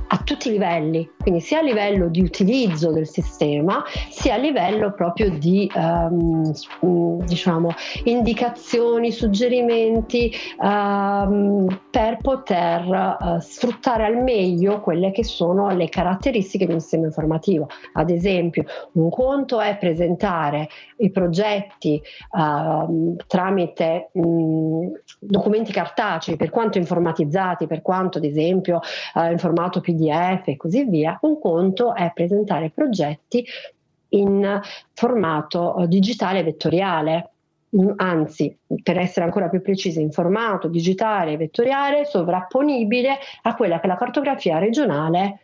a 0.08 0.18
tutti 0.18 0.48
i 0.48 0.52
livelli, 0.52 1.08
quindi 1.26 1.42
sia 1.42 1.58
a 1.58 1.62
livello 1.62 2.06
di 2.06 2.20
utilizzo 2.20 2.92
del 2.92 3.08
sistema, 3.08 3.82
sia 4.10 4.34
a 4.34 4.36
livello 4.36 4.92
proprio 4.92 5.28
di 5.28 5.68
um, 5.74 6.52
diciamo, 7.24 7.70
indicazioni, 8.04 9.10
suggerimenti 9.10 10.32
um, 10.60 11.66
per 11.90 12.18
poter 12.22 13.16
uh, 13.18 13.40
sfruttare 13.40 14.04
al 14.04 14.22
meglio 14.22 14.80
quelle 14.80 15.10
che 15.10 15.24
sono 15.24 15.68
le 15.74 15.88
caratteristiche 15.88 16.64
di 16.64 16.74
un 16.74 16.78
sistema 16.78 17.06
informativo. 17.06 17.66
Ad 17.94 18.10
esempio, 18.10 18.62
un 18.92 19.10
conto 19.10 19.60
è 19.60 19.76
presentare 19.78 20.68
i 20.98 21.10
progetti 21.10 22.00
uh, 22.38 23.16
tramite 23.26 24.10
mh, 24.12 24.86
documenti 25.18 25.72
cartacei, 25.72 26.36
per 26.36 26.50
quanto 26.50 26.78
informatizzati, 26.78 27.66
per 27.66 27.82
quanto 27.82 28.18
ad 28.18 28.24
esempio 28.24 28.78
uh, 29.14 29.28
in 29.32 29.38
formato 29.38 29.80
PDF 29.80 30.46
e 30.46 30.56
così 30.56 30.84
via. 30.84 31.14
Un 31.22 31.38
conto 31.40 31.94
è 31.94 32.10
presentare 32.14 32.70
progetti 32.70 33.44
in 34.10 34.60
formato 34.92 35.74
uh, 35.76 35.86
digitale 35.86 36.42
vettoriale. 36.42 37.30
Anzi 37.96 38.56
per 38.82 38.96
essere 38.96 39.26
ancora 39.26 39.48
più 39.48 39.60
precisi 39.60 40.00
in 40.00 40.10
formato 40.10 40.68
digitale 40.68 41.32
e 41.32 41.36
vettoriale 41.36 42.06
sovrapponibile 42.06 43.18
a 43.42 43.54
quella 43.54 43.80
che 43.80 43.86
la 43.86 43.96
cartografia 43.96 44.58
regionale 44.58 45.40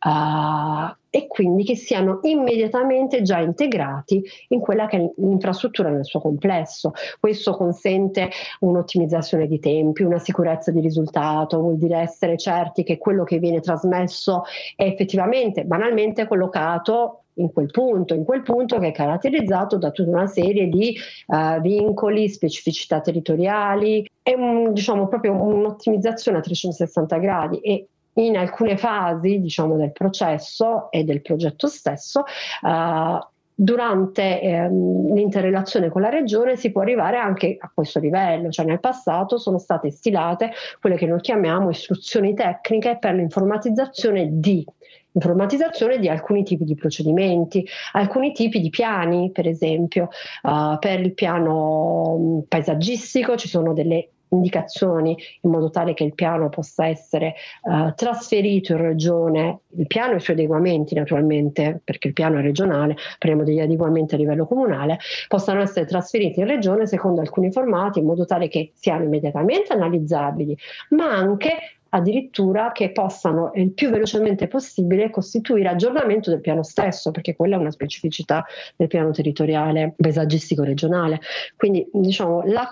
uh, 0.00 0.96
e 1.14 1.28
quindi 1.28 1.62
che 1.62 1.76
siano 1.76 2.18
immediatamente 2.22 3.22
già 3.22 3.38
integrati 3.38 4.20
in 4.48 4.58
quella 4.58 4.86
che 4.86 4.96
è 4.96 5.10
l'infrastruttura 5.18 5.88
nel 5.88 6.04
suo 6.04 6.18
complesso. 6.18 6.90
Questo 7.20 7.54
consente 7.54 8.30
un'ottimizzazione 8.58 9.46
di 9.46 9.60
tempi, 9.60 10.02
una 10.02 10.18
sicurezza 10.18 10.72
di 10.72 10.80
risultato, 10.80 11.60
vuol 11.60 11.76
dire 11.76 11.98
essere 11.98 12.36
certi 12.36 12.82
che 12.82 12.98
quello 12.98 13.22
che 13.22 13.38
viene 13.38 13.60
trasmesso 13.60 14.42
è 14.74 14.82
effettivamente, 14.82 15.64
banalmente 15.64 16.26
collocato 16.26 17.20
in 17.34 17.52
quel 17.52 17.70
punto, 17.70 18.14
in 18.14 18.24
quel 18.24 18.42
punto 18.42 18.80
che 18.80 18.88
è 18.88 18.92
caratterizzato 18.92 19.78
da 19.78 19.92
tutta 19.92 20.10
una 20.10 20.26
serie 20.26 20.68
di 20.68 20.96
uh, 21.28 21.60
vincoli, 21.60 22.28
specificità 22.28 23.00
territoriali, 23.00 24.04
è 24.20 24.34
un, 24.34 24.72
diciamo 24.72 25.06
proprio 25.06 25.32
un'ottimizzazione 25.32 26.38
a 26.38 26.40
360 26.40 27.18
gradi 27.18 27.58
e 27.58 27.86
in 28.14 28.36
alcune 28.36 28.76
fasi 28.76 29.40
diciamo, 29.40 29.76
del 29.76 29.92
processo 29.92 30.90
e 30.90 31.04
del 31.04 31.22
progetto 31.22 31.66
stesso 31.66 32.24
uh, 32.62 33.18
durante 33.56 34.40
ehm, 34.40 35.14
l'interrelazione 35.14 35.88
con 35.88 36.00
la 36.00 36.08
regione 36.08 36.56
si 36.56 36.72
può 36.72 36.82
arrivare 36.82 37.18
anche 37.18 37.56
a 37.58 37.70
questo 37.72 38.00
livello, 38.00 38.50
cioè 38.50 38.66
nel 38.66 38.80
passato 38.80 39.38
sono 39.38 39.58
state 39.58 39.90
stilate 39.90 40.50
quelle 40.80 40.96
che 40.96 41.06
noi 41.06 41.20
chiamiamo 41.20 41.70
istruzioni 41.70 42.34
tecniche 42.34 42.98
per 42.98 43.14
l'informatizzazione 43.14 44.28
di 44.32 44.66
informatizzazione 45.12 46.00
di 46.00 46.08
alcuni 46.08 46.42
tipi 46.42 46.64
di 46.64 46.74
procedimenti, 46.74 47.64
alcuni 47.92 48.32
tipi 48.32 48.60
di 48.60 48.68
piani, 48.68 49.30
per 49.30 49.46
esempio 49.46 50.08
uh, 50.42 50.76
per 50.80 50.98
il 50.98 51.14
piano 51.14 52.16
mm, 52.18 52.38
paesaggistico 52.48 53.36
ci 53.36 53.46
sono 53.46 53.72
delle 53.72 54.08
indicazioni 54.34 55.16
in 55.42 55.50
modo 55.50 55.70
tale 55.70 55.94
che 55.94 56.04
il 56.04 56.14
piano 56.14 56.48
possa 56.48 56.86
essere 56.86 57.34
uh, 57.62 57.94
trasferito 57.94 58.72
in 58.72 58.78
regione, 58.78 59.60
il 59.76 59.86
piano 59.86 60.12
e 60.12 60.16
i 60.16 60.20
suoi 60.20 60.36
adeguamenti 60.36 60.94
naturalmente, 60.94 61.80
perché 61.82 62.08
il 62.08 62.14
piano 62.14 62.38
è 62.38 62.42
regionale, 62.42 62.96
faremo 63.18 63.44
degli 63.44 63.60
adeguamenti 63.60 64.14
a 64.14 64.18
livello 64.18 64.46
comunale, 64.46 64.98
possano 65.28 65.60
essere 65.60 65.86
trasferiti 65.86 66.40
in 66.40 66.46
regione 66.46 66.86
secondo 66.86 67.20
alcuni 67.20 67.50
formati 67.50 67.98
in 67.98 68.06
modo 68.06 68.24
tale 68.24 68.48
che 68.48 68.72
siano 68.74 69.04
immediatamente 69.04 69.72
analizzabili, 69.72 70.56
ma 70.90 71.10
anche 71.10 71.78
addirittura 71.94 72.72
che 72.72 72.90
possano 72.90 73.52
il 73.54 73.72
più 73.72 73.88
velocemente 73.88 74.48
possibile 74.48 75.10
costituire 75.10 75.68
aggiornamento 75.68 76.30
del 76.30 76.40
piano 76.40 76.64
stesso, 76.64 77.12
perché 77.12 77.36
quella 77.36 77.56
è 77.56 77.58
una 77.58 77.70
specificità 77.70 78.44
del 78.76 78.88
piano 78.88 79.12
territoriale 79.12 79.94
paesaggistico 79.96 80.64
regionale. 80.64 81.20
Quindi 81.56 81.88
diciamo 81.92 82.42
la, 82.46 82.68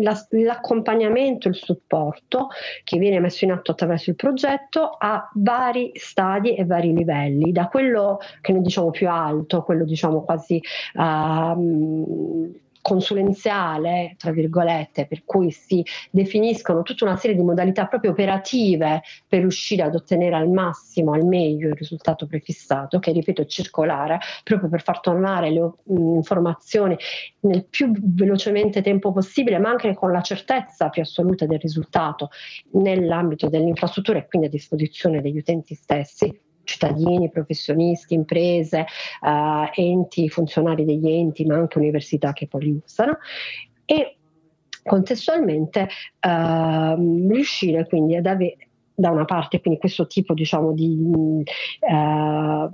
la, 0.00 0.26
l'accompagnamento, 0.30 1.48
il 1.48 1.54
supporto 1.54 2.48
che 2.84 2.98
viene 2.98 3.20
messo 3.20 3.44
in 3.44 3.52
atto 3.52 3.72
attraverso 3.72 4.10
il 4.10 4.16
progetto 4.16 4.96
ha 4.98 5.28
vari 5.34 5.92
stadi 5.94 6.54
e 6.54 6.64
vari 6.64 6.94
livelli, 6.94 7.52
da 7.52 7.68
quello 7.68 8.18
che 8.40 8.52
noi 8.52 8.62
diciamo 8.62 8.90
più 8.90 9.08
alto, 9.10 9.62
quello 9.62 9.84
diciamo 9.84 10.22
quasi 10.22 10.60
uh, 10.94 12.62
consulenziale, 12.84 14.14
tra 14.18 14.30
virgolette, 14.30 15.06
per 15.06 15.24
cui 15.24 15.50
si 15.50 15.82
definiscono 16.10 16.82
tutta 16.82 17.06
una 17.06 17.16
serie 17.16 17.34
di 17.34 17.42
modalità 17.42 17.86
proprio 17.86 18.10
operative 18.10 19.00
per 19.26 19.40
riuscire 19.40 19.84
ad 19.84 19.94
ottenere 19.94 20.36
al 20.36 20.50
massimo, 20.50 21.14
al 21.14 21.24
meglio 21.24 21.68
il 21.68 21.76
risultato 21.76 22.26
prefissato, 22.26 22.98
che 22.98 23.10
ripeto 23.10 23.40
è 23.40 23.46
circolare, 23.46 24.18
proprio 24.42 24.68
per 24.68 24.82
far 24.82 25.00
tornare 25.00 25.50
le 25.50 25.60
mh, 25.60 26.14
informazioni 26.16 26.94
nel 27.40 27.64
più 27.64 27.90
velocemente 27.98 28.82
tempo 28.82 29.12
possibile, 29.12 29.58
ma 29.58 29.70
anche 29.70 29.94
con 29.94 30.12
la 30.12 30.20
certezza 30.20 30.90
più 30.90 31.00
assoluta 31.00 31.46
del 31.46 31.58
risultato 31.58 32.28
nell'ambito 32.72 33.48
dell'infrastruttura 33.48 34.18
e 34.18 34.26
quindi 34.26 34.48
a 34.48 34.50
disposizione 34.50 35.22
degli 35.22 35.38
utenti 35.38 35.74
stessi 35.74 36.52
cittadini, 36.64 37.30
professionisti, 37.30 38.14
imprese, 38.14 38.86
uh, 39.20 39.70
enti, 39.74 40.28
funzionari 40.28 40.84
degli 40.84 41.08
enti, 41.08 41.44
ma 41.44 41.56
anche 41.56 41.78
università 41.78 42.32
che 42.32 42.46
poi 42.48 42.64
li 42.64 42.80
usano. 42.84 43.18
E 43.84 44.16
contestualmente 44.82 45.88
uh, 46.20 47.28
riuscire 47.28 47.86
quindi 47.86 48.16
ad 48.16 48.26
avere 48.26 48.68
da 48.94 49.10
una 49.10 49.24
parte 49.24 49.60
quindi 49.60 49.80
questo 49.80 50.06
tipo 50.06 50.34
diciamo 50.34 50.72
di, 50.72 50.96
uh, 51.00 52.68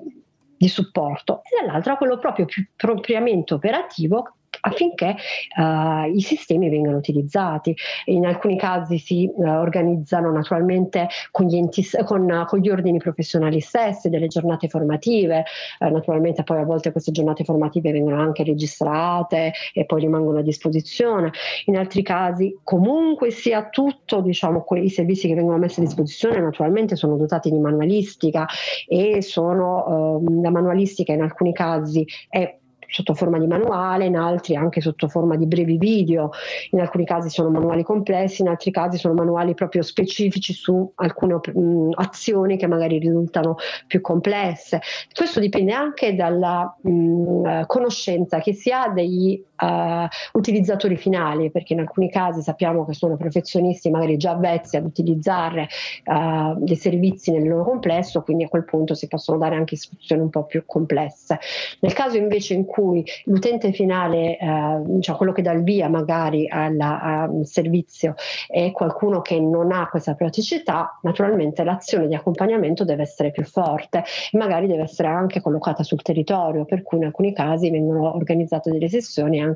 di 0.57 0.69
supporto 0.69 1.43
e 1.45 1.65
dall'altra 1.65 1.97
quello 1.97 2.19
proprio 2.19 2.45
più 2.45 2.67
propriamente 2.77 3.55
operativo 3.55 4.35
affinché 4.61 5.17
uh, 5.57 6.15
i 6.15 6.21
sistemi 6.21 6.69
vengano 6.69 6.97
utilizzati. 6.97 7.75
In 8.07 8.27
alcuni 8.27 8.59
casi 8.59 8.99
si 8.99 9.31
uh, 9.33 9.43
organizzano 9.43 10.31
naturalmente 10.31 11.09
con 11.31 11.47
gli, 11.47 11.57
enti, 11.57 11.87
con, 12.05 12.45
con 12.47 12.59
gli, 12.59 12.69
ordini 12.69 12.99
professionali 12.99 13.61
stessi 13.61 14.09
delle 14.09 14.27
giornate 14.27 14.69
formative, 14.69 15.45
uh, 15.81 15.91
naturalmente 15.91 16.43
poi 16.43 16.59
a 16.59 16.65
volte 16.65 16.93
queste 16.93 17.13
giornate 17.13 17.45
formative 17.45 17.93
vengono 17.93 18.21
anche 18.21 18.45
registrate 18.45 19.53
e 19.73 19.85
poi 19.85 20.01
rimangono 20.01 20.39
a 20.39 20.43
disposizione. 20.43 21.33
In 21.67 21.77
altri 21.77 22.03
casi 22.03 22.59
comunque 22.63 23.31
sia 23.31 23.69
tutto, 23.69 24.21
diciamo, 24.21 24.65
i 24.75 24.89
servizi 24.89 25.29
che 25.29 25.35
vengono 25.35 25.59
messi 25.59 25.81
a 25.81 25.85
disposizione 25.85 26.41
naturalmente 26.41 26.97
sono 26.97 27.17
dotati 27.17 27.51
di 27.51 27.59
manualistica 27.59 28.47
e 28.87 29.23
sono, 29.23 30.21
la 30.43 30.51
manualistica 30.51 31.13
in 31.13 31.23
alcuni 31.23 31.53
casi 31.53 32.07
è 32.29 32.60
sotto 32.91 33.15
forma 33.15 33.39
di 33.39 33.47
manuale, 33.47 34.07
in 34.07 34.17
altri 34.17 34.57
anche 34.57 34.81
sotto 34.81 35.09
forma 35.09 35.37
di 35.37 35.47
brevi 35.47 35.79
video, 35.79 36.31
in 36.71 36.81
alcuni 36.81 37.05
casi 37.05 37.31
sono 37.31 37.51
manuali 37.51 37.83
complessi, 37.83 38.43
in 38.43 38.49
altri 38.49 38.71
casi 38.71 38.99
sono 38.99 39.15
manuali 39.15 39.55
proprio 39.55 39.83
specifici 39.83 40.53
su 40.53 40.91
alcune 40.97 41.41
mh, 41.53 41.91
azioni 41.95 42.57
che 42.57 42.67
magari 42.67 42.99
risultano 42.99 43.57
più 43.87 44.01
complesse. 44.01 44.81
Questo 45.15 45.41
dipende 45.41 45.73
anche 45.73 46.15
dalla 46.15 46.77
mh, 46.83 47.67
conoscenza 47.67 48.41
che 48.41 48.53
si 48.53 48.71
ha 48.71 48.89
degli 48.89 49.43
uh, 49.61 50.07
utilizzatori 50.33 50.97
finali, 50.97 51.51
perché 51.51 51.75
in 51.75 51.81
alcuni 51.81 52.11
casi 52.11 52.43
sappiamo 52.43 52.85
che 52.85 52.95
sono 52.95 53.17
professionisti 53.17 53.91
magari 53.91 54.17
già 54.17 54.33
avvezzi 54.33 54.77
ad 54.77 54.85
utilizzare 54.85 55.69
uh, 56.05 56.55
dei 56.59 56.77
servizi 56.77 57.31
nel 57.31 57.49
loro 57.49 57.65
complesso, 57.65 58.23
quindi 58.23 58.45
a 58.45 58.49
quel 58.49 58.65
punto 58.65 58.95
si 58.95 59.07
possono 59.07 59.39
dare 59.39 59.57
anche 59.57 59.75
istruzioni 59.75 60.23
un 60.23 60.31
po' 60.31 60.45
più 60.45 60.65
complesse. 60.67 61.39
Nel 61.81 61.93
caso 61.93 62.17
invece 62.17 62.55
in 62.55 62.65
cui 62.65 63.05
l'utente 63.25 63.73
finale, 63.73 64.39
uh, 64.41 65.01
cioè 65.01 65.17
quello 65.17 65.33
che 65.33 65.43
dà 65.43 65.53
il 65.53 65.63
via 65.63 65.89
magari 65.89 66.49
al 66.49 67.41
servizio, 67.43 68.15
è 68.47 68.71
qualcuno 68.73 69.21
che 69.21 69.39
non 69.41 69.73
ha 69.73 69.89
questa 69.89 70.15
praticità, 70.15 70.99
naturalmente 71.03 71.65
l'azione 71.65 72.07
di 72.07 72.15
accompagnamento 72.15 72.85
deve 72.85 73.03
essere 73.03 73.31
più 73.31 73.45
forte 73.45 74.05
e 74.31 74.39
magari 74.39 74.67
deve 74.67 74.83
essere 74.83 75.09
anche 75.09 75.41
collocata 75.41 75.83
sul 75.83 76.03
territorio, 76.03 76.65
per 76.65 76.83
cui 76.83 76.99
in 76.99 77.05
alcuni 77.05 77.33
casi 77.33 77.71
vengono 77.71 78.15
organizzate 78.15 78.71
delle 78.71 78.89
sessioni 78.89 79.41
anche 79.41 79.50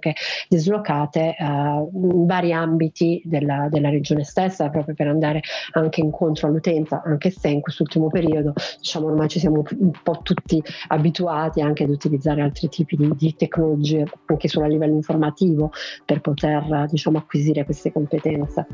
dislocate 0.49 1.37
eh, 1.39 1.45
in 1.45 2.27
vari 2.27 2.53
ambiti 2.53 3.23
della, 3.25 3.69
della, 3.71 3.91
regione 3.91 4.25
stessa, 4.25 4.69
proprio 4.71 4.95
per 4.95 5.09
andare 5.09 5.41
anche 5.73 6.01
incontro 6.01 6.49
all'utenza, 6.49 7.03
anche 7.05 7.31
se 7.31 7.49
in 7.49 7.61
quest'ultimo 7.61 8.09
periodo 8.09 8.53
diciamo 8.79 9.07
ormai 9.07 9.29
ci 9.29 9.39
siamo 9.39 9.63
un 9.79 9.91
po' 10.03 10.21
tutti 10.23 10.63
abituati 10.89 11.61
anche 11.61 11.85
ad 11.85 11.91
utilizzare 11.91 12.43
altri 12.43 12.69
tipi 12.69 12.97
di, 12.97 13.11
di 13.17 13.35
tecnologie 13.37 14.05
anche 14.27 14.49
solo 14.49 14.67
a 14.67 14.69
livello 14.69 14.95
informativo 14.95 15.73
per 16.05 16.21
poter 16.21 16.87
diciamo, 16.89 17.19
acquisire 17.19 17.65
queste 17.65 17.93
competenze. 17.93 18.67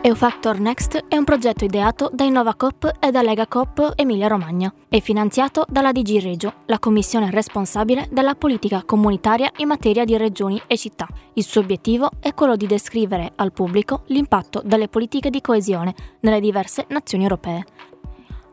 EUFactor 0.00 0.60
Next 0.60 1.06
è 1.08 1.16
un 1.16 1.24
progetto 1.24 1.64
ideato 1.64 2.08
da 2.12 2.22
InnovaCop 2.22 2.98
e 3.00 3.10
da 3.10 3.20
LegaCop 3.20 3.94
Emilia 3.96 4.28
Romagna 4.28 4.72
e 4.88 5.00
finanziato 5.00 5.64
dalla 5.68 5.90
DG 5.90 6.22
Regio, 6.22 6.62
la 6.66 6.78
commissione 6.78 7.32
responsabile 7.32 8.06
della 8.12 8.36
politica 8.36 8.84
comunitaria 8.84 9.50
in 9.56 9.66
materia 9.66 10.04
di 10.04 10.16
regioni 10.16 10.62
e 10.68 10.78
città. 10.78 11.08
Il 11.32 11.42
suo 11.42 11.62
obiettivo 11.62 12.10
è 12.20 12.32
quello 12.32 12.54
di 12.54 12.68
descrivere 12.68 13.32
al 13.34 13.52
pubblico 13.52 14.04
l'impatto 14.06 14.62
delle 14.64 14.86
politiche 14.86 15.30
di 15.30 15.40
coesione 15.40 15.92
nelle 16.20 16.38
diverse 16.38 16.84
nazioni 16.90 17.24
europee. 17.24 17.64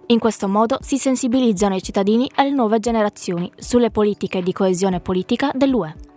In 0.08 0.18
questo 0.18 0.48
modo 0.48 0.80
si 0.82 0.98
sensibilizzano 0.98 1.76
i 1.76 1.84
cittadini 1.84 2.28
alle 2.36 2.50
nuove 2.50 2.80
generazioni 2.80 3.52
sulle 3.56 3.92
politiche 3.92 4.42
di 4.42 4.52
coesione 4.52 5.00
politica 5.00 5.52
dell'UE. 5.54 6.15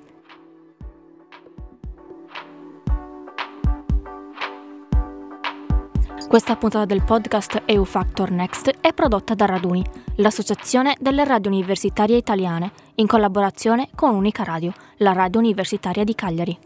Questa 6.28 6.56
puntata 6.56 6.84
del 6.84 7.02
podcast 7.04 7.62
EU 7.64 7.86
Factor 7.86 8.30
Next 8.30 8.80
è 8.82 8.92
prodotta 8.92 9.34
da 9.34 9.46
Raduni, 9.46 9.82
l'associazione 10.16 10.94
delle 11.00 11.24
radio 11.24 11.50
universitarie 11.50 12.18
italiane, 12.18 12.70
in 12.96 13.06
collaborazione 13.06 13.88
con 13.94 14.14
Unica 14.14 14.42
Radio, 14.42 14.74
la 14.98 15.14
radio 15.14 15.40
universitaria 15.40 16.04
di 16.04 16.14
Cagliari. 16.14 16.58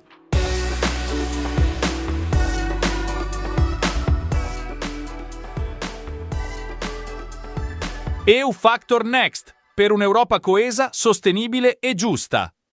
EU 8.24 8.50
Factor 8.50 9.04
Next 9.04 9.54
per 9.72 9.92
un'Europa 9.92 10.40
coesa, 10.40 10.88
sostenibile 10.90 11.78
e 11.78 11.94
giusta. 11.94 12.52